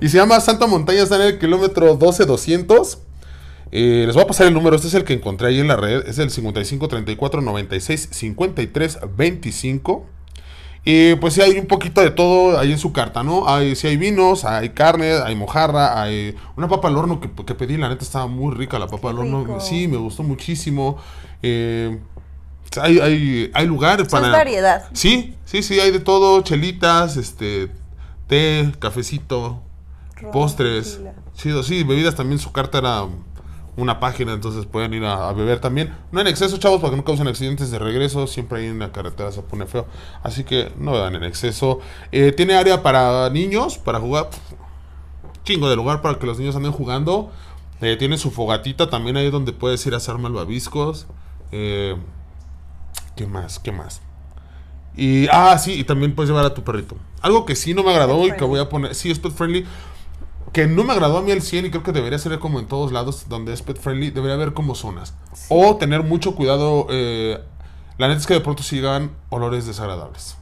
Y 0.00 0.08
se 0.08 0.18
llama 0.18 0.40
Santa 0.40 0.66
Montaña, 0.66 1.02
está 1.02 1.16
en 1.16 1.22
el 1.22 1.38
kilómetro 1.38 1.94
12200. 1.96 2.98
Eh, 3.72 4.04
les 4.06 4.14
voy 4.14 4.24
a 4.24 4.26
pasar 4.26 4.46
el 4.46 4.54
número, 4.54 4.76
este 4.76 4.88
es 4.88 4.94
el 4.94 5.04
que 5.04 5.14
encontré 5.14 5.48
ahí 5.48 5.58
en 5.58 5.68
la 5.68 5.76
red, 5.76 6.06
es 6.06 6.18
el 6.18 6.30
55 6.30 6.88
34 6.88 7.40
96 7.40 8.08
53 8.12 8.98
25. 9.16 10.06
Y 10.88 11.16
pues 11.16 11.34
sí 11.34 11.40
hay 11.40 11.58
un 11.58 11.66
poquito 11.66 12.00
de 12.00 12.10
todo 12.10 12.60
ahí 12.60 12.70
en 12.70 12.78
su 12.78 12.92
carta, 12.92 13.24
¿no? 13.24 13.48
Hay, 13.48 13.74
sí 13.74 13.88
hay 13.88 13.96
vinos, 13.96 14.44
hay 14.44 14.68
carne, 14.68 15.14
hay 15.14 15.34
mojarra, 15.34 16.00
hay 16.00 16.36
una 16.56 16.68
papa 16.68 16.86
al 16.86 16.96
horno 16.96 17.20
que, 17.20 17.28
que 17.44 17.54
pedí, 17.56 17.76
la 17.76 17.88
neta 17.88 18.04
estaba 18.04 18.28
muy 18.28 18.54
rica 18.54 18.78
la 18.78 18.86
papa 18.86 19.10
al 19.10 19.18
horno. 19.18 19.44
rico. 19.44 19.60
Sí, 19.60 19.88
me 19.88 19.96
gustó 19.96 20.22
muchísimo. 20.22 20.96
Eh, 21.42 21.98
hay, 22.80 23.00
hay, 23.00 23.50
hay 23.52 23.66
lugar 23.66 24.06
para... 24.06 24.26
es 24.26 24.32
variedad. 24.32 24.84
Sí, 24.92 25.34
sí, 25.44 25.64
sí, 25.64 25.80
hay 25.80 25.90
de 25.90 25.98
todo, 25.98 26.42
chelitas, 26.42 27.16
este, 27.16 27.68
té, 28.28 28.70
cafecito, 28.78 29.62
postres, 30.32 31.00
chido, 31.34 31.62
sí, 31.62 31.82
bebidas 31.84 32.14
también, 32.14 32.38
su 32.38 32.52
carta 32.52 32.78
era 32.78 33.06
una 33.76 34.00
página, 34.00 34.32
entonces 34.32 34.64
pueden 34.64 34.94
ir 34.94 35.04
a, 35.04 35.28
a 35.28 35.32
beber 35.32 35.60
también. 35.60 35.94
No 36.10 36.20
en 36.20 36.26
exceso, 36.26 36.56
chavos, 36.56 36.80
para 36.80 36.92
que 36.92 36.96
no 36.96 37.04
causen 37.04 37.28
accidentes 37.28 37.70
de 37.70 37.78
regreso, 37.78 38.26
siempre 38.26 38.60
ahí 38.60 38.66
en 38.66 38.78
la 38.78 38.90
carretera 38.90 39.30
se 39.32 39.42
pone 39.42 39.66
feo, 39.66 39.86
así 40.22 40.44
que 40.44 40.72
no 40.78 40.92
beban 40.92 41.14
en 41.14 41.24
exceso. 41.24 41.80
Eh, 42.12 42.32
tiene 42.32 42.54
área 42.54 42.82
para 42.82 43.28
niños, 43.30 43.78
para 43.78 44.00
jugar, 44.00 44.30
chingo 45.44 45.68
de 45.68 45.76
lugar 45.76 46.02
para 46.02 46.18
que 46.18 46.26
los 46.26 46.38
niños 46.38 46.56
anden 46.56 46.72
jugando. 46.72 47.30
Eh, 47.82 47.96
tiene 47.98 48.16
su 48.16 48.30
fogatita 48.30 48.88
también 48.88 49.18
ahí 49.18 49.30
donde 49.30 49.52
puedes 49.52 49.84
ir 49.86 49.92
a 49.92 49.98
hacer 49.98 50.16
malvaviscos. 50.16 51.06
Eh, 51.52 51.96
¿Qué 53.14 53.26
más? 53.26 53.58
¿Qué 53.58 53.72
más? 53.72 54.00
Y, 54.96 55.26
ah, 55.30 55.58
sí, 55.58 55.74
y 55.74 55.84
también 55.84 56.14
puedes 56.14 56.30
llevar 56.30 56.46
a 56.46 56.54
tu 56.54 56.64
perrito. 56.64 56.96
Algo 57.20 57.44
que 57.44 57.54
sí 57.54 57.74
no 57.74 57.82
me 57.82 57.90
agradó 57.90 58.26
y 58.26 58.32
que 58.32 58.44
voy 58.44 58.60
a 58.60 58.68
poner, 58.70 58.94
sí, 58.94 59.10
es 59.10 59.18
pet 59.18 59.32
friendly, 59.32 59.66
que 60.56 60.66
no 60.66 60.84
me 60.84 60.94
agradó 60.94 61.18
a 61.18 61.20
mí 61.20 61.32
el 61.32 61.42
100 61.42 61.66
y 61.66 61.70
creo 61.70 61.82
que 61.82 61.92
debería 61.92 62.18
ser 62.18 62.38
como 62.38 62.58
en 62.58 62.64
todos 62.66 62.90
lados 62.90 63.26
donde 63.28 63.52
es 63.52 63.60
pet 63.60 63.78
friendly, 63.78 64.08
debería 64.10 64.36
haber 64.36 64.54
como 64.54 64.74
zonas. 64.74 65.12
O 65.50 65.76
tener 65.76 66.02
mucho 66.02 66.34
cuidado, 66.34 66.86
eh, 66.88 67.38
la 67.98 68.08
neta 68.08 68.20
es 68.20 68.26
que 68.26 68.32
de 68.32 68.40
pronto 68.40 68.62
sí 68.62 68.76
llegan 68.76 69.10
olores 69.28 69.66
desagradables. 69.66 70.38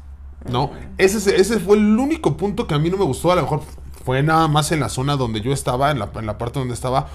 ¿No? 0.48 0.70
Ese, 0.98 1.16
es- 1.18 1.26
ese 1.26 1.58
fue 1.58 1.78
el 1.78 1.98
único 1.98 2.36
punto 2.36 2.68
que 2.68 2.74
a 2.74 2.78
mí 2.78 2.90
no 2.90 2.96
me 2.96 3.04
gustó, 3.04 3.32
a 3.32 3.34
lo 3.34 3.42
mejor 3.42 3.62
fue 4.04 4.22
nada 4.22 4.46
más 4.46 4.70
en 4.70 4.78
la 4.78 4.88
zona 4.88 5.16
donde 5.16 5.40
yo 5.40 5.52
estaba, 5.52 5.90
en 5.90 5.98
la, 5.98 6.08
en 6.14 6.26
la 6.26 6.38
parte 6.38 6.60
donde 6.60 6.74
estaba, 6.74 7.08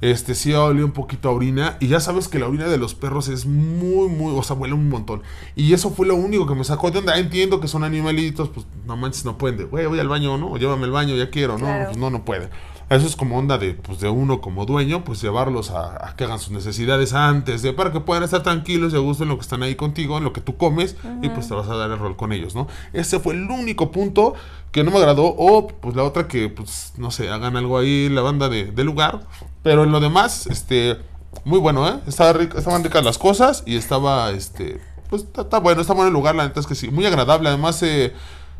este 0.00 0.34
sí 0.34 0.52
olía 0.52 0.84
un 0.84 0.92
poquito 0.92 1.28
a 1.28 1.32
orina. 1.32 1.76
Y 1.80 1.88
ya 1.88 2.00
sabes 2.00 2.28
que 2.28 2.38
la 2.38 2.46
orina 2.46 2.68
de 2.68 2.78
los 2.78 2.94
perros 2.94 3.28
es 3.28 3.46
muy, 3.46 4.08
muy, 4.08 4.36
o 4.36 4.42
sea, 4.42 4.56
huele 4.56 4.74
un 4.74 4.88
montón. 4.88 5.22
Y 5.56 5.72
eso 5.72 5.90
fue 5.90 6.06
lo 6.06 6.14
único 6.14 6.46
que 6.46 6.54
me 6.54 6.64
sacó 6.64 6.90
de 6.90 7.00
onda. 7.00 7.18
Entiendo 7.18 7.60
que 7.60 7.68
son 7.68 7.84
animalitos, 7.84 8.48
pues 8.48 8.66
no 8.86 8.96
manches, 8.96 9.24
no 9.24 9.38
pueden 9.38 9.58
de, 9.58 9.64
güey, 9.64 9.86
voy 9.86 9.98
al 9.98 10.08
baño, 10.08 10.38
¿no? 10.38 10.52
O 10.52 10.56
llévame 10.56 10.84
al 10.84 10.92
baño, 10.92 11.16
ya 11.16 11.30
quiero, 11.30 11.54
¿no? 11.54 11.66
Claro. 11.66 11.84
Pues 11.86 11.96
no, 11.96 12.10
no 12.10 12.24
puede. 12.24 12.50
Eso 12.90 13.06
es 13.06 13.16
como 13.16 13.36
onda 13.38 13.58
de, 13.58 13.74
pues, 13.74 14.00
de 14.00 14.08
uno 14.08 14.40
como 14.40 14.64
dueño, 14.64 15.04
pues 15.04 15.20
llevarlos 15.20 15.70
a, 15.70 16.08
a 16.08 16.16
que 16.16 16.24
hagan 16.24 16.38
sus 16.38 16.52
necesidades 16.52 17.12
antes, 17.12 17.60
de, 17.60 17.74
para 17.74 17.92
que 17.92 18.00
puedan 18.00 18.22
estar 18.22 18.42
tranquilos 18.42 18.94
y 18.94 18.96
a 18.96 19.00
gusto 19.00 19.24
en 19.24 19.28
lo 19.28 19.36
que 19.36 19.42
están 19.42 19.62
ahí 19.62 19.74
contigo, 19.74 20.16
en 20.16 20.24
lo 20.24 20.32
que 20.32 20.40
tú 20.40 20.56
comes, 20.56 20.96
y 21.20 21.28
pues 21.28 21.48
te 21.48 21.54
vas 21.54 21.68
a 21.68 21.76
dar 21.76 21.90
el 21.90 21.98
rol 21.98 22.16
con 22.16 22.32
ellos, 22.32 22.54
¿no? 22.54 22.66
Ese 22.94 23.20
fue 23.20 23.34
el 23.34 23.42
único 23.50 23.90
punto 23.92 24.32
que 24.72 24.84
no 24.84 24.90
me 24.90 24.96
agradó, 24.98 25.26
o 25.26 25.66
pues 25.68 25.94
la 25.96 26.02
otra 26.04 26.28
que, 26.28 26.48
pues, 26.48 26.94
no 26.96 27.10
sé, 27.10 27.28
hagan 27.28 27.56
algo 27.56 27.76
ahí 27.76 28.08
la 28.08 28.22
banda 28.22 28.48
de, 28.48 28.72
del 28.72 28.86
lugar, 28.86 29.20
pero 29.62 29.84
en 29.84 29.92
lo 29.92 30.00
demás, 30.00 30.46
este, 30.46 30.96
muy 31.44 31.58
bueno, 31.58 31.86
¿eh? 31.88 32.00
Estaba 32.06 32.32
rico- 32.32 32.56
estaban 32.56 32.82
ricas 32.82 33.04
las 33.04 33.18
cosas 33.18 33.64
y 33.66 33.76
estaba, 33.76 34.30
este, 34.30 34.80
pues 35.10 35.24
está, 35.24 35.42
está 35.42 35.58
bueno, 35.60 35.82
está 35.82 35.92
bueno 35.92 36.08
el 36.08 36.14
lugar, 36.14 36.34
la 36.34 36.44
neta 36.44 36.60
es 36.60 36.66
que 36.66 36.74
sí, 36.74 36.88
muy 36.90 37.04
agradable, 37.04 37.50
además, 37.50 37.82
eh, 37.82 38.14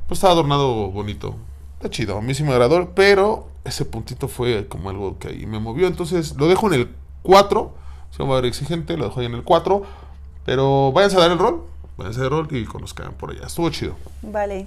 pues 0.06 0.18
estaba 0.18 0.34
adornado 0.34 0.90
bonito. 0.90 1.34
Está 1.76 1.90
chido, 1.90 2.18
a 2.18 2.22
mí 2.22 2.34
sí 2.34 2.42
me 2.42 2.50
agradó, 2.52 2.92
pero 2.94 3.47
ese 3.64 3.84
puntito 3.84 4.28
fue 4.28 4.66
como 4.68 4.90
algo 4.90 5.18
que 5.18 5.28
ahí 5.28 5.46
me 5.46 5.58
movió. 5.58 5.86
Entonces 5.86 6.36
lo 6.36 6.48
dejo 6.48 6.66
en 6.68 6.74
el 6.80 6.94
4. 7.22 7.74
Si 8.10 8.22
va 8.22 8.28
a 8.32 8.34
ver 8.36 8.46
exigente, 8.46 8.96
lo 8.96 9.04
dejo 9.04 9.20
ahí 9.20 9.26
en 9.26 9.34
el 9.34 9.44
4. 9.44 9.82
Pero 10.44 10.92
váyanse 10.92 11.16
a 11.16 11.20
dar 11.20 11.30
el 11.30 11.38
rol. 11.38 11.64
Váyanse 11.96 12.20
a 12.20 12.22
dar 12.24 12.32
el 12.32 12.38
rol 12.38 12.48
y 12.56 12.64
conozcan 12.64 13.12
por 13.14 13.30
allá. 13.30 13.46
Estuvo 13.46 13.68
chido. 13.70 13.94
Vale. 14.22 14.66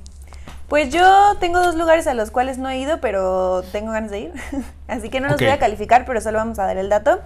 Pues 0.68 0.94
yo 0.94 1.04
tengo 1.40 1.60
dos 1.62 1.76
lugares 1.76 2.08
a 2.08 2.14
los 2.14 2.32
cuales 2.32 2.58
no 2.58 2.70
he 2.70 2.78
ido, 2.80 3.02
pero 3.02 3.62
tengo 3.72 3.92
ganas 3.92 4.12
de 4.12 4.20
ir. 4.22 4.34
Así 4.88 5.10
que 5.10 5.20
no 5.20 5.28
los 5.28 5.38
voy 5.38 5.48
a 5.48 5.60
calificar, 5.60 6.06
pero 6.06 6.22
solo 6.22 6.38
vamos 6.38 6.60
a 6.60 6.66
dar 6.66 6.78
el 6.78 6.88
dato. 6.90 7.20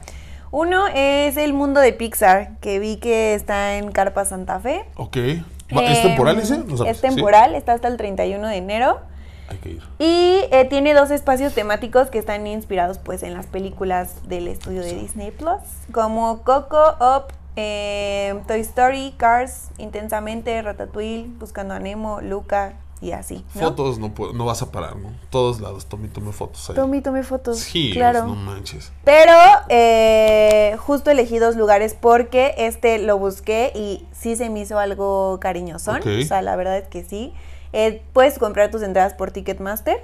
Uno 0.52 0.88
es 0.88 1.38
el 1.38 1.54
mundo 1.54 1.80
de 1.80 1.92
Pixar, 1.94 2.58
que 2.60 2.80
vi 2.80 2.98
que 2.98 3.34
está 3.36 3.78
en 3.78 3.92
Carpa 3.92 4.26
Santa 4.26 4.60
Fe. 4.60 4.86
Ok. 4.96 5.18
¿Es 5.18 5.44
Eh, 5.70 6.00
temporal 6.04 6.40
ese? 6.40 6.60
No 6.60 6.78
sabes, 6.78 6.94
es 6.94 6.98
¿sí? 6.98 7.08
temporal, 7.08 7.56
está 7.56 7.74
hasta 7.74 7.88
el 7.88 7.98
31 7.98 8.48
de 8.48 8.56
enero. 8.56 9.00
Hay 9.48 9.58
que 9.58 9.70
ir. 9.70 9.84
Y 10.00 10.42
eh, 10.52 10.66
tiene 10.70 10.94
dos 10.94 11.12
espacios 11.12 11.54
temáticos 11.54 12.10
que 12.10 12.18
están 12.18 12.48
inspirados 12.48 12.98
pues 12.98 13.24
en 13.24 13.34
las 13.34 13.46
películas 13.46 14.28
del 14.28 14.48
estudio 14.48 14.82
de 14.82 14.96
Disney 14.96 15.32
Plus, 15.32 15.62
como 15.92 16.42
Coco, 16.44 16.96
Up, 17.00 17.34
eh, 17.56 18.40
Toy 18.48 18.60
Story, 18.62 19.14
Cars, 19.18 19.70
Intensamente, 19.78 20.62
Ratatouille, 20.62 21.28
Buscando 21.40 21.74
a 21.74 21.80
Nemo, 21.80 22.22
Luca 22.22 22.76
y 23.02 23.12
así. 23.12 23.46
¿no? 23.54 23.62
Fotos 23.62 24.00
no, 24.00 24.14
no 24.34 24.46
vas 24.46 24.62
a 24.62 24.72
parar, 24.72 24.96
¿no? 24.96 25.12
Todos 25.30 25.60
lados, 25.60 25.86
tome, 25.86 26.08
tome 26.08 26.32
fotos 26.32 26.70
ahí. 26.70 26.76
Tomé, 26.76 27.02
tomé 27.02 27.24
fotos. 27.24 27.60
Sí, 27.60 27.92
claro. 27.94 28.26
no 28.26 28.36
manches. 28.36 28.92
Pero 29.04 29.34
eh, 29.70 30.76
justo 30.80 31.12
elegí 31.12 31.38
dos 31.38 31.56
lugares 31.56 31.94
porque 31.94 32.56
este 32.58 32.98
lo 32.98 33.18
busqué 33.18 33.72
y 33.76 34.06
sí 34.12 34.36
se 34.36 34.50
me 34.50 34.62
hizo 34.62 34.80
algo 34.80 35.40
cariñosón. 35.40 35.98
Ok. 35.98 36.08
O 36.24 36.26
sea, 36.26 36.42
la 36.42 36.56
verdad 36.56 36.78
es 36.78 36.88
que 36.88 37.04
sí. 37.04 37.34
Eh, 37.78 38.02
puedes 38.14 38.40
comprar 38.40 38.72
tus 38.72 38.82
entradas 38.84 39.14
por 39.14 39.32
Ticketmaster. 39.32 39.98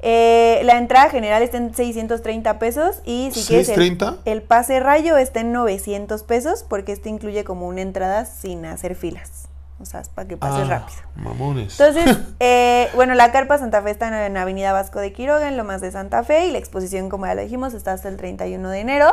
Eh, 0.00 0.62
la 0.64 0.78
entrada 0.78 1.10
general 1.10 1.42
está 1.42 1.58
en 1.58 1.74
630 1.74 2.58
pesos 2.58 3.02
y 3.04 3.30
si 3.34 3.46
quieres 3.46 3.68
el, 3.68 3.98
¿630? 3.98 4.16
el 4.24 4.42
pase 4.42 4.80
rayo 4.80 5.18
está 5.18 5.40
en 5.40 5.52
900 5.52 6.22
pesos 6.22 6.64
porque 6.66 6.92
este 6.92 7.10
incluye 7.10 7.44
como 7.44 7.68
una 7.68 7.82
entrada 7.82 8.24
sin 8.24 8.64
hacer 8.64 8.96
filas. 8.96 9.48
O 9.78 9.84
sea, 9.84 10.00
es 10.00 10.08
para 10.08 10.26
que 10.26 10.38
pases 10.38 10.66
Ah, 10.66 10.80
rápido. 10.80 10.98
Mamones. 11.16 11.78
Entonces, 11.78 12.16
eh, 12.40 12.88
bueno, 12.94 13.14
la 13.14 13.30
carpa 13.30 13.58
Santa 13.58 13.82
Fe 13.82 13.90
está 13.90 14.26
en, 14.26 14.36
Avenida 14.38 14.72
Vasco 14.72 14.98
de 14.98 15.12
Quiroga, 15.12 15.48
en 15.48 15.58
Lomas 15.58 15.82
de 15.82 15.90
Santa 15.90 16.24
Fe, 16.24 16.46
y 16.46 16.50
la 16.50 16.58
exposición, 16.58 17.10
como 17.10 17.26
ya 17.26 17.34
lo 17.34 17.42
dijimos, 17.42 17.74
está 17.74 17.92
hasta 17.92 18.08
el 18.08 18.16
31 18.16 18.70
de 18.70 18.80
enero. 18.80 19.12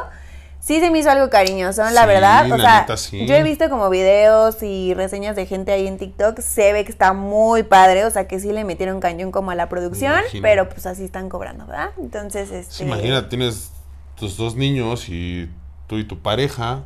Sí 0.59 0.79
se 0.81 0.91
me 0.91 0.99
hizo 0.99 1.09
algo 1.09 1.29
cariñoso, 1.29 1.83
la 1.89 2.01
Sí, 2.01 2.07
verdad. 2.07 2.45
O 2.51 2.57
la 2.57 2.63
sea, 2.63 2.81
neta, 2.81 2.97
sí. 2.97 3.25
yo 3.25 3.33
he 3.33 3.43
visto 3.43 3.69
como 3.69 3.89
videos 3.89 4.61
y 4.61 4.93
reseñas 4.93 5.35
de 5.35 5.45
gente 5.45 5.71
ahí 5.71 5.87
en 5.87 5.97
TikTok, 5.97 6.39
se 6.41 6.73
ve 6.73 6.83
que 6.83 6.91
está 6.91 7.13
muy 7.13 7.63
padre, 7.63 8.05
o 8.05 8.11
sea, 8.11 8.27
que 8.27 8.39
sí 8.39 8.51
le 8.51 8.63
metieron 8.65 8.99
cañón 8.99 9.31
como 9.31 9.51
a 9.51 9.55
la 9.55 9.69
producción, 9.69 10.21
pero 10.41 10.67
pues 10.69 10.85
así 10.85 11.05
están 11.05 11.29
cobrando, 11.29 11.65
¿verdad? 11.65 11.91
Entonces, 11.97 12.51
este... 12.51 12.73
Sí, 12.73 12.83
imagina, 12.83 13.29
tienes 13.29 13.71
tus 14.15 14.35
dos 14.37 14.55
niños 14.55 15.07
y 15.07 15.49
tú 15.87 15.97
y 15.97 16.03
tu 16.03 16.19
pareja. 16.19 16.83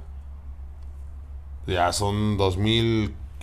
Ya 1.65 1.91
son 1.93 2.37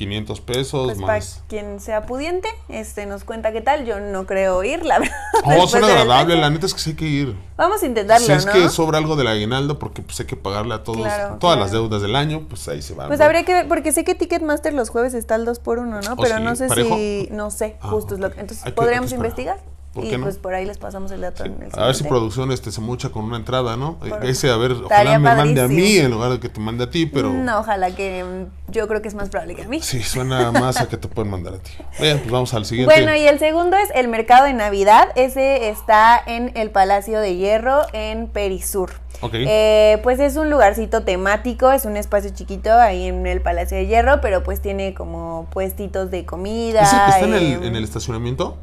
2.500 0.08 0.40
pesos 0.40 0.84
Pues 0.86 0.98
para 1.00 1.12
más. 1.14 1.42
quien 1.48 1.80
sea 1.80 2.06
pudiente, 2.06 2.48
este 2.68 3.06
nos 3.06 3.24
cuenta 3.24 3.52
qué 3.52 3.60
tal. 3.60 3.84
Yo 3.84 4.00
no 4.00 4.26
creo 4.26 4.62
ir, 4.64 4.84
la 4.84 4.98
verdad. 5.00 5.14
Oh, 5.44 5.50
después 5.50 5.70
suena 5.70 5.86
agradable, 5.88 6.36
la 6.36 6.50
neta 6.50 6.66
es 6.66 6.74
que 6.74 6.80
sí 6.80 6.90
hay 6.90 6.96
que 6.96 7.04
ir. 7.06 7.36
Vamos 7.56 7.82
a 7.82 7.86
intentarlo, 7.86 8.26
si 8.26 8.32
es 8.32 8.46
¿no? 8.46 8.52
que 8.52 8.68
sobra 8.68 8.98
algo 8.98 9.16
del 9.16 9.26
aguinaldo, 9.26 9.78
porque 9.78 10.02
pues 10.02 10.18
hay 10.20 10.26
que 10.26 10.36
pagarle 10.36 10.74
a 10.74 10.82
todos, 10.82 10.98
Claro, 11.02 11.36
todas 11.38 11.56
claro. 11.56 11.60
las 11.60 11.72
deudas 11.72 12.02
del 12.02 12.16
año, 12.16 12.46
pues 12.48 12.66
ahí 12.68 12.82
se 12.82 12.94
van. 12.94 13.08
Pues 13.08 13.18
¿no? 13.18 13.24
habría 13.26 13.44
que 13.44 13.52
ver, 13.52 13.68
porque 13.68 13.92
sé 13.92 14.04
que 14.04 14.14
Ticketmaster 14.14 14.72
los 14.72 14.88
jueves 14.90 15.14
está 15.14 15.34
al 15.34 15.44
2 15.44 15.58
por 15.58 15.78
1 15.78 16.00
¿no? 16.00 16.12
¿Oh, 16.12 16.16
Pero 16.16 16.38
sí? 16.38 16.42
no 16.42 16.56
sé 16.56 16.68
¿Parejo? 16.68 16.96
si, 16.96 17.28
no 17.30 17.50
sé, 17.50 17.76
Ah, 17.80 17.88
justo 17.88 18.14
es 18.14 18.20
lo 18.20 18.30
que, 18.30 18.40
entonces 18.40 18.64
que- 18.64 18.72
podríamos 18.72 19.10
que 19.10 19.16
investigar 19.16 19.58
¿Por 19.92 20.04
y 20.04 20.10
qué 20.10 20.18
no? 20.18 20.24
pues 20.24 20.38
por 20.38 20.54
ahí 20.54 20.64
les 20.66 20.78
pasamos 20.78 21.10
el 21.10 21.20
dato 21.22 21.44
en 21.44 21.60
el 21.62 21.70
A 21.76 21.86
ver 21.86 21.94
si 21.96 22.04
producción 22.04 22.52
este, 22.52 22.70
se 22.70 22.80
mocha 22.80 23.08
con 23.08 23.24
una 23.24 23.36
entrada, 23.36 23.76
¿no? 23.76 23.98
Por- 23.98 24.24
Ese, 24.24 24.48
a 24.48 24.56
ver, 24.56 24.72
ojalá 24.72 25.18
me 25.18 25.34
mande 25.34 25.60
a 25.60 25.66
mí 25.66 25.96
en 25.96 26.12
lugar 26.12 26.30
de 26.30 26.38
que 26.38 26.48
te 26.48 26.60
mande 26.60 26.84
a 26.84 26.90
ti, 26.90 27.06
pero... 27.06 27.32
No, 27.32 27.58
ojalá 27.58 27.90
que 27.90 28.22
mm, 28.22 28.70
yo 28.70 28.86
creo 28.86 29.02
que 29.02 29.08
es 29.08 29.14
más 29.14 29.30
probable 29.30 29.56
que 29.56 29.62
a 29.62 29.68
mí. 29.68 29.80
Sí, 29.80 30.00
suena 30.02 30.52
más 30.52 30.80
a 30.80 30.88
que 30.88 30.96
te 30.96 31.08
pueden 31.08 31.32
mandar 31.32 31.54
a 31.54 31.58
ti. 31.58 31.72
Bien, 31.98 32.18
pues 32.20 32.30
vamos 32.30 32.54
al 32.54 32.64
siguiente. 32.66 32.94
Bueno, 32.94 33.16
y 33.16 33.26
el 33.26 33.40
segundo 33.40 33.76
es 33.76 33.88
el 33.94 34.06
mercado 34.06 34.44
de 34.44 34.52
Navidad. 34.52 35.08
Ese 35.16 35.68
está 35.70 36.22
en 36.24 36.52
el 36.54 36.70
Palacio 36.70 37.18
de 37.18 37.36
Hierro 37.36 37.82
en 37.92 38.28
Perisur. 38.28 38.92
Ok. 39.22 39.32
Eh, 39.34 39.98
pues 40.04 40.20
es 40.20 40.36
un 40.36 40.50
lugarcito 40.50 41.02
temático, 41.02 41.72
es 41.72 41.84
un 41.84 41.96
espacio 41.96 42.30
chiquito 42.30 42.72
ahí 42.72 43.08
en 43.08 43.26
el 43.26 43.40
Palacio 43.40 43.76
de 43.76 43.86
Hierro, 43.86 44.20
pero 44.20 44.44
pues 44.44 44.62
tiene 44.62 44.94
como 44.94 45.48
puestitos 45.50 46.12
de 46.12 46.24
comida. 46.24 46.82
¿Es 46.82 46.92
el 46.92 46.98
que 47.00 47.10
está 47.10 47.26
en 47.26 47.34
el, 47.34 47.64
en 47.64 47.76
el 47.76 47.82
estacionamiento? 47.84 48.56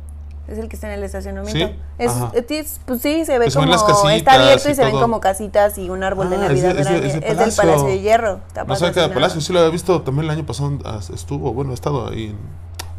Es 0.47 0.57
el 0.57 0.69
que 0.69 0.75
está 0.77 0.87
en 0.87 0.93
el 0.99 1.03
estacionamiento. 1.03 1.67
¿Sí? 1.67 1.75
Es, 1.97 2.11
es- 2.49 2.79
pues 2.85 3.01
sí, 3.01 3.25
se 3.25 3.37
ve 3.37 3.51
como 3.51 3.67
casitas 3.69 4.11
está 4.13 4.33
abierto 4.33 4.69
y, 4.69 4.71
y 4.71 4.75
se 4.75 4.85
ven 4.85 4.91
como 4.99 5.19
casitas 5.19 5.77
y 5.77 5.89
un 5.89 6.03
árbol 6.03 6.29
de 6.29 6.37
Ah, 6.37 6.39
es 6.43 6.47
Navidad 6.47 6.69
es 6.79 6.89
de- 6.89 6.95
es 6.95 7.01
de 7.01 7.07
Es, 7.27 7.37
del 7.37 7.53
Palacio. 7.53 7.83
De 7.87 7.99
Hierro. 7.99 8.39
No 8.65 8.75
sé 8.75 8.91
qué. 8.93 9.07
Palacio, 9.09 9.41
sí 9.41 9.51
lo 9.51 9.59
había 9.59 9.71
visto 9.71 10.01
también 10.03 10.25
el 10.25 10.31
año 10.31 10.45
pasado, 10.45 10.77
ah, 10.85 10.99
estuvo, 11.13 11.51
bueno, 11.53 11.71
he 11.71 11.73
estado 11.73 12.09
ahí 12.09 12.27
en... 12.27 12.37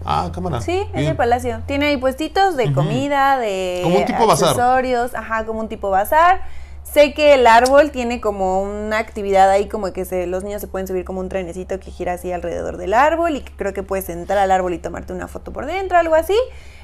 Ah, 0.05 0.31
cámara. 0.33 0.61
Sí, 0.61 0.73
es 0.79 0.93
Bien. 0.93 1.09
el 1.09 1.17
palacio. 1.17 1.61
Tiene 1.67 1.87
ahí 1.87 1.97
puestitos 1.97 2.57
de 2.57 2.73
comida, 2.73 3.37
de 3.39 3.81
Como 3.83 3.99
un 3.99 4.05
tipo 4.07 4.27
bazar. 4.27 4.51
accesorios, 4.51 5.15
ajá, 5.15 5.45
como 5.45 5.61
un 5.61 5.69
tipo 5.69 5.91
bazar. 5.91 6.43
Sé 6.93 7.13
que 7.13 7.35
el 7.35 7.47
árbol 7.47 7.91
tiene 7.91 8.21
como 8.21 8.63
una 8.63 8.99
actividad 8.99 9.51
ahí 9.51 9.69
como 9.69 9.93
que 9.93 10.05
se, 10.07 10.27
los 10.27 10.43
niños 10.43 10.61
se 10.63 10.69
pueden 10.69 10.89
subir 10.89 11.05
como 11.05 11.21
un 11.21 11.29
trenecito 11.29 11.79
que 11.81 11.91
gira 11.91 12.15
así 12.15 12.33
alrededor 12.33 12.79
del 12.79 12.95
árbol 12.95 13.37
y 13.37 13.41
que 13.43 13.53
creo 13.53 13.75
que 13.75 13.83
puedes 13.83 14.09
entrar 14.09 14.39
al 14.39 14.51
árbol 14.51 14.73
y 14.73 14.79
tomarte 14.79 15.13
una 15.13 15.29
foto 15.29 15.53
por 15.53 15.67
dentro, 15.67 15.99
algo 15.99 16.15
así. 16.15 16.35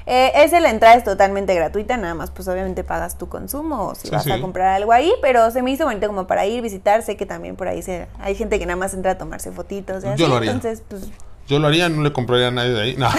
Eh, 0.05 0.31
ese 0.35 0.59
la 0.59 0.69
entrada 0.69 0.93
es 0.95 1.03
totalmente 1.03 1.55
gratuita, 1.55 1.97
nada 1.97 2.13
más 2.13 2.29
pues 2.29 2.47
obviamente 2.47 2.83
pagas 2.83 3.17
tu 3.17 3.27
consumo 3.27 3.87
o 3.87 3.95
si 3.95 4.07
Sí, 4.07 4.09
vas 4.13 4.23
sí. 4.23 4.31
a 4.31 4.39
comprar 4.39 4.67
algo 4.75 4.91
ahí, 4.91 5.11
pero 5.23 5.49
se 5.49 5.63
me 5.63 5.71
hizo 5.71 5.85
bonito 5.85 6.05
como 6.05 6.27
para 6.27 6.45
ir, 6.45 6.61
visitar, 6.61 7.01
sé 7.01 7.17
que 7.17 7.25
también 7.25 7.55
por 7.55 7.67
ahí 7.67 7.81
se, 7.81 8.07
hay 8.19 8.35
gente 8.35 8.59
que 8.59 8.67
nada 8.67 8.77
más 8.77 8.93
entra 8.93 9.13
a 9.13 9.17
tomarse 9.17 9.51
fotitos 9.51 10.03
y 10.03 10.07
así, 10.07 10.19
Yo 10.21 10.27
lo 10.27 10.35
haría. 10.35 10.51
entonces 10.51 10.83
pues 10.87 11.09
Yo 11.47 11.57
lo 11.57 11.67
haría, 11.67 11.89
no 11.89 12.03
le 12.03 12.13
compraría 12.13 12.49
a 12.49 12.51
nadie 12.51 12.69
de 12.69 12.81
ahí. 12.81 12.95
No. 12.95 13.09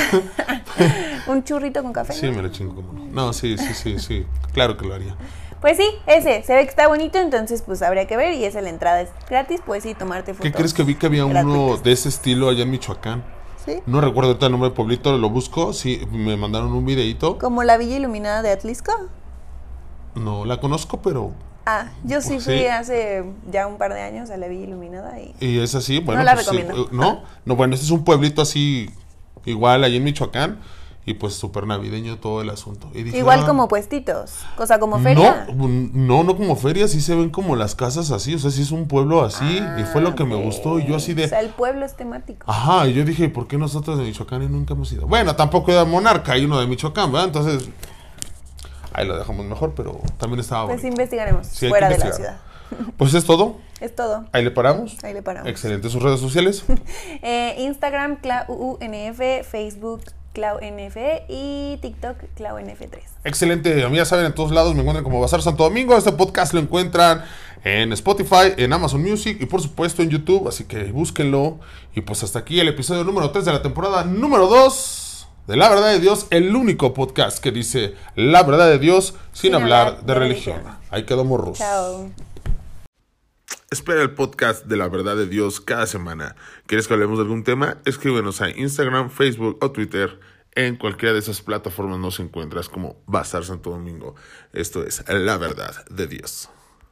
un 1.27 1.42
churrito 1.42 1.83
con 1.83 1.92
café. 1.92 2.12
sí, 2.12 2.31
me 2.31 2.42
lo 2.42 2.49
chingo. 2.51 2.81
No, 3.11 3.33
sí, 3.33 3.59
sí, 3.59 3.75
sí, 3.75 3.99
sí. 3.99 4.27
Claro 4.53 4.77
que 4.77 4.87
lo 4.87 4.94
haría. 4.94 5.16
Pues 5.61 5.77
sí, 5.79 5.88
ese, 6.07 6.42
se 6.42 6.55
ve 6.55 6.62
que 6.64 6.71
está 6.71 6.87
bonito, 6.87 7.19
entonces 7.19 7.62
pues 7.62 7.83
habría 7.83 8.07
que 8.07 8.16
ver 8.16 8.35
y 8.35 8.45
esa 8.45 8.61
la 8.61 8.69
entrada 8.71 9.01
es 9.01 9.09
gratis, 9.29 9.61
pues 9.64 9.83
sí, 9.83 9.95
tomarte 9.95 10.33
fotos. 10.35 10.42
¿Qué 10.45 10.53
crees 10.53 10.75
que 10.75 10.83
vi 10.83 10.95
que 10.97 11.07
había 11.07 11.25
uno 11.25 11.77
de 11.79 11.92
ese 11.92 12.09
estilo 12.09 12.49
allá 12.51 12.62
en 12.62 12.71
Michoacán? 12.71 13.25
Sí. 13.64 13.81
No 13.87 14.01
recuerdo 14.01 14.31
ahorita 14.31 14.47
el 14.47 14.53
nombre 14.53 14.69
del 14.69 14.77
pueblito, 14.77 15.16
lo 15.19 15.29
busco. 15.29 15.73
Sí, 15.73 16.07
me 16.12 16.37
mandaron 16.37 16.73
un 16.73 16.85
videito. 16.87 17.37
Como 17.38 17.64
la 17.64 17.77
Villa 17.79 17.97
Iluminada 17.97 18.42
de 18.42 18.51
Atlisco. 18.53 18.92
No 20.14 20.45
la 20.45 20.61
conozco, 20.61 21.03
pero. 21.03 21.33
Ah, 21.64 21.87
yo 22.05 22.21
sí 22.21 22.38
Sí. 22.38 22.45
fui 22.45 22.66
hace 22.66 23.25
ya 23.51 23.66
un 23.66 23.77
par 23.77 23.92
de 23.92 24.01
años 24.01 24.31
a 24.31 24.37
la 24.37 24.47
Villa 24.47 24.66
Iluminada 24.69 25.19
y 25.19 25.35
Y 25.40 25.59
es 25.59 25.75
así, 25.75 25.99
bueno. 25.99 26.23
la 26.23 26.35
pues, 26.35 26.47
recomiendo. 26.47 26.85
eh, 26.85 26.88
no, 26.92 27.23
no, 27.45 27.57
bueno, 27.57 27.75
este 27.75 27.87
es 27.87 27.90
un 27.90 28.05
pueblito 28.05 28.40
así, 28.40 28.88
igual 29.45 29.83
allí 29.83 29.97
en 29.97 30.05
Michoacán. 30.05 30.61
Y 31.09 31.14
pues 31.14 31.35
súper 31.35 31.69
navideño 31.69 32.19
todo 32.19 32.42
el 32.42 32.51
asunto. 32.51 32.90
Y 32.92 33.05
dije, 33.05 33.19
igual 33.19 33.40
ah, 33.45 33.47
como 33.47 33.69
puestitos, 33.69 34.33
cosa 34.57 34.81
como 34.81 34.99
feria. 34.99 35.47
No, 35.55 35.69
no, 35.69 36.25
no 36.25 36.37
como 36.37 36.57
feria, 36.57 36.88
sí 36.88 37.01
se 37.01 37.14
ven 37.14 37.31
como 37.31 37.55
las 37.55 37.77
casas 37.77 38.11
así, 38.11 38.35
o 38.35 38.38
sea, 38.40 38.51
sí 38.51 38.62
es 38.62 38.73
un 38.73 38.88
pueblo 38.88 39.23
así, 39.25 39.62
y 39.79 39.85
fue 39.85 40.01
lo 40.01 40.16
que 40.16 40.25
me 40.25 40.35
Ah, 40.37 40.42
gustó, 40.42 40.81
y 40.81 40.87
yo 40.87 40.97
así 40.97 41.12
O 41.12 41.14
de, 41.14 41.29
sea, 41.29 41.38
el 41.40 41.51
pueblo 41.51 41.87
es 41.87 41.95
temático. 41.97 42.51
ajá, 42.51 42.88
y 42.88 42.95
yo 42.95 43.05
dije, 43.05 43.29
¿por 43.29 43.47
qué 43.47 43.57
nosotros 43.57 43.99
de 43.99 44.05
Michoacán 44.05 44.42
y 44.42 44.49
nunca 44.49 44.75
hemos 44.75 44.90
ido? 44.92 45.07
Bueno, 45.07 45.37
tampoco 45.37 45.71
era 45.71 45.85
Monarca, 45.85 46.33
hay 46.33 46.45
uno 46.45 46.59
de 46.59 46.66
Michoacán, 46.66 47.12
¿verdad? 47.12 47.29
Entonces, 47.29 47.69
ahí 48.92 49.07
lo 49.07 49.16
dejamos 49.16 49.47
mejor, 49.47 49.75
pero 49.77 50.01
también 50.19 50.40
estaba 50.40 50.66
Pues 50.66 50.79
bonito. 50.83 50.88
investigaremos 50.97 51.47
Sí, 51.47 51.66
hay 51.66 51.73
que 51.73 51.79
fuera 51.79 51.88
de 51.88 51.99
la 51.99 52.12
ciudad. 52.12 52.37
Pues 52.97 53.14
es 53.14 53.25
todo, 53.25 53.59
Es 53.81 53.95
todo. 53.95 54.25
ahí 54.33 54.42
le 54.42 54.51
paramos. 54.51 54.97
Ahí 55.05 55.14
le 55.14 55.23
paramos. 55.23 55.49
Excelente, 55.49 55.88
sus 55.88 56.03
redes 56.03 56.19
sociales. 56.19 56.64
Eh, 57.23 57.55
Instagram, 57.61 58.16
ClauUNF, 58.16 59.21
Facebook, 59.49 60.03
ClauNF 60.37 60.99
y 61.29 61.79
TikTok, 61.81 62.18
ClauNF3. 62.37 62.99
Excelente, 63.25 63.83
a 63.83 63.88
mí 63.88 63.96
ya 63.96 64.05
saben, 64.05 64.27
en 64.27 64.35
todos 64.35 64.53
lados 64.53 64.75
me 64.75 64.81
encuentran 64.81 65.03
como 65.03 65.18
Bazar 65.18 65.40
Santo 65.40 65.64
Domingo. 65.64 65.96
Este 65.96 66.12
podcast 66.12 66.53
lo 66.53 66.61
encuentran 66.61 67.25
en 67.64 67.90
Spotify, 67.94 68.53
en 68.59 68.70
Amazon 68.70 69.01
Music 69.01 69.38
y 69.40 69.46
por 69.46 69.62
supuesto 69.62 70.03
en 70.03 70.11
YouTube, 70.11 70.46
así 70.46 70.64
que 70.64 70.92
búsquenlo. 70.92 71.59
Y 71.94 72.03
pues 72.03 72.22
hasta 72.22 72.40
aquí 72.40 72.61
el 72.61 72.68
episodio 72.68 73.03
número 73.03 73.31
3 73.31 73.46
de 73.46 73.53
la 73.53 73.62
temporada 73.62 74.05
número 74.05 74.46
2 74.46 75.27
de 75.46 75.57
La 75.57 75.70
Verdad 75.70 75.92
de 75.92 76.01
Dios, 76.01 76.27
el 76.29 76.55
único 76.55 76.92
podcast 76.92 77.38
que 77.38 77.51
dice 77.51 77.94
La 78.14 78.42
Verdad 78.42 78.68
de 78.68 78.79
Dios 78.79 79.14
sin, 79.33 79.55
hablar, 79.55 80.03
de, 80.03 80.12
religión. 80.12 80.57
religión. 80.57 80.79
Ahí 80.90 81.05
quedó 81.05 81.25
morros. 81.25 81.57
Chao. 81.57 82.11
Espera 83.68 84.00
el 84.00 84.12
podcast 84.12 84.66
de 84.66 84.76
la 84.76 84.88
verdad 84.88 85.16
de 85.16 85.26
Dios 85.26 85.61
cada 85.61 85.87
semana. 85.87 86.37
¿Quieres 86.66 86.87
que 86.87 86.94
hablemos 86.94 87.18
de 87.18 87.24
algún 87.24 87.42
tema? 87.42 87.79
Escríbenos 87.85 88.40
a 88.40 88.48
Instagram, 88.48 89.11
Facebook 89.11 89.59
o 89.61 89.72
Twitter. 89.72 90.20
En 90.55 90.76
cualquiera 90.76 91.12
de 91.12 91.18
esas 91.18 91.42
plataformas 91.42 91.98
nos 91.98 92.20
encuentras 92.20 92.68
como 92.68 93.02
Bazar 93.07 93.44
Santo 93.44 93.70
Domingo. 93.70 94.14
Esto 94.52 94.85
es 94.85 95.05
la 95.09 95.37
verdad 95.37 95.85
de 95.90 96.07
Dios. 96.07 96.48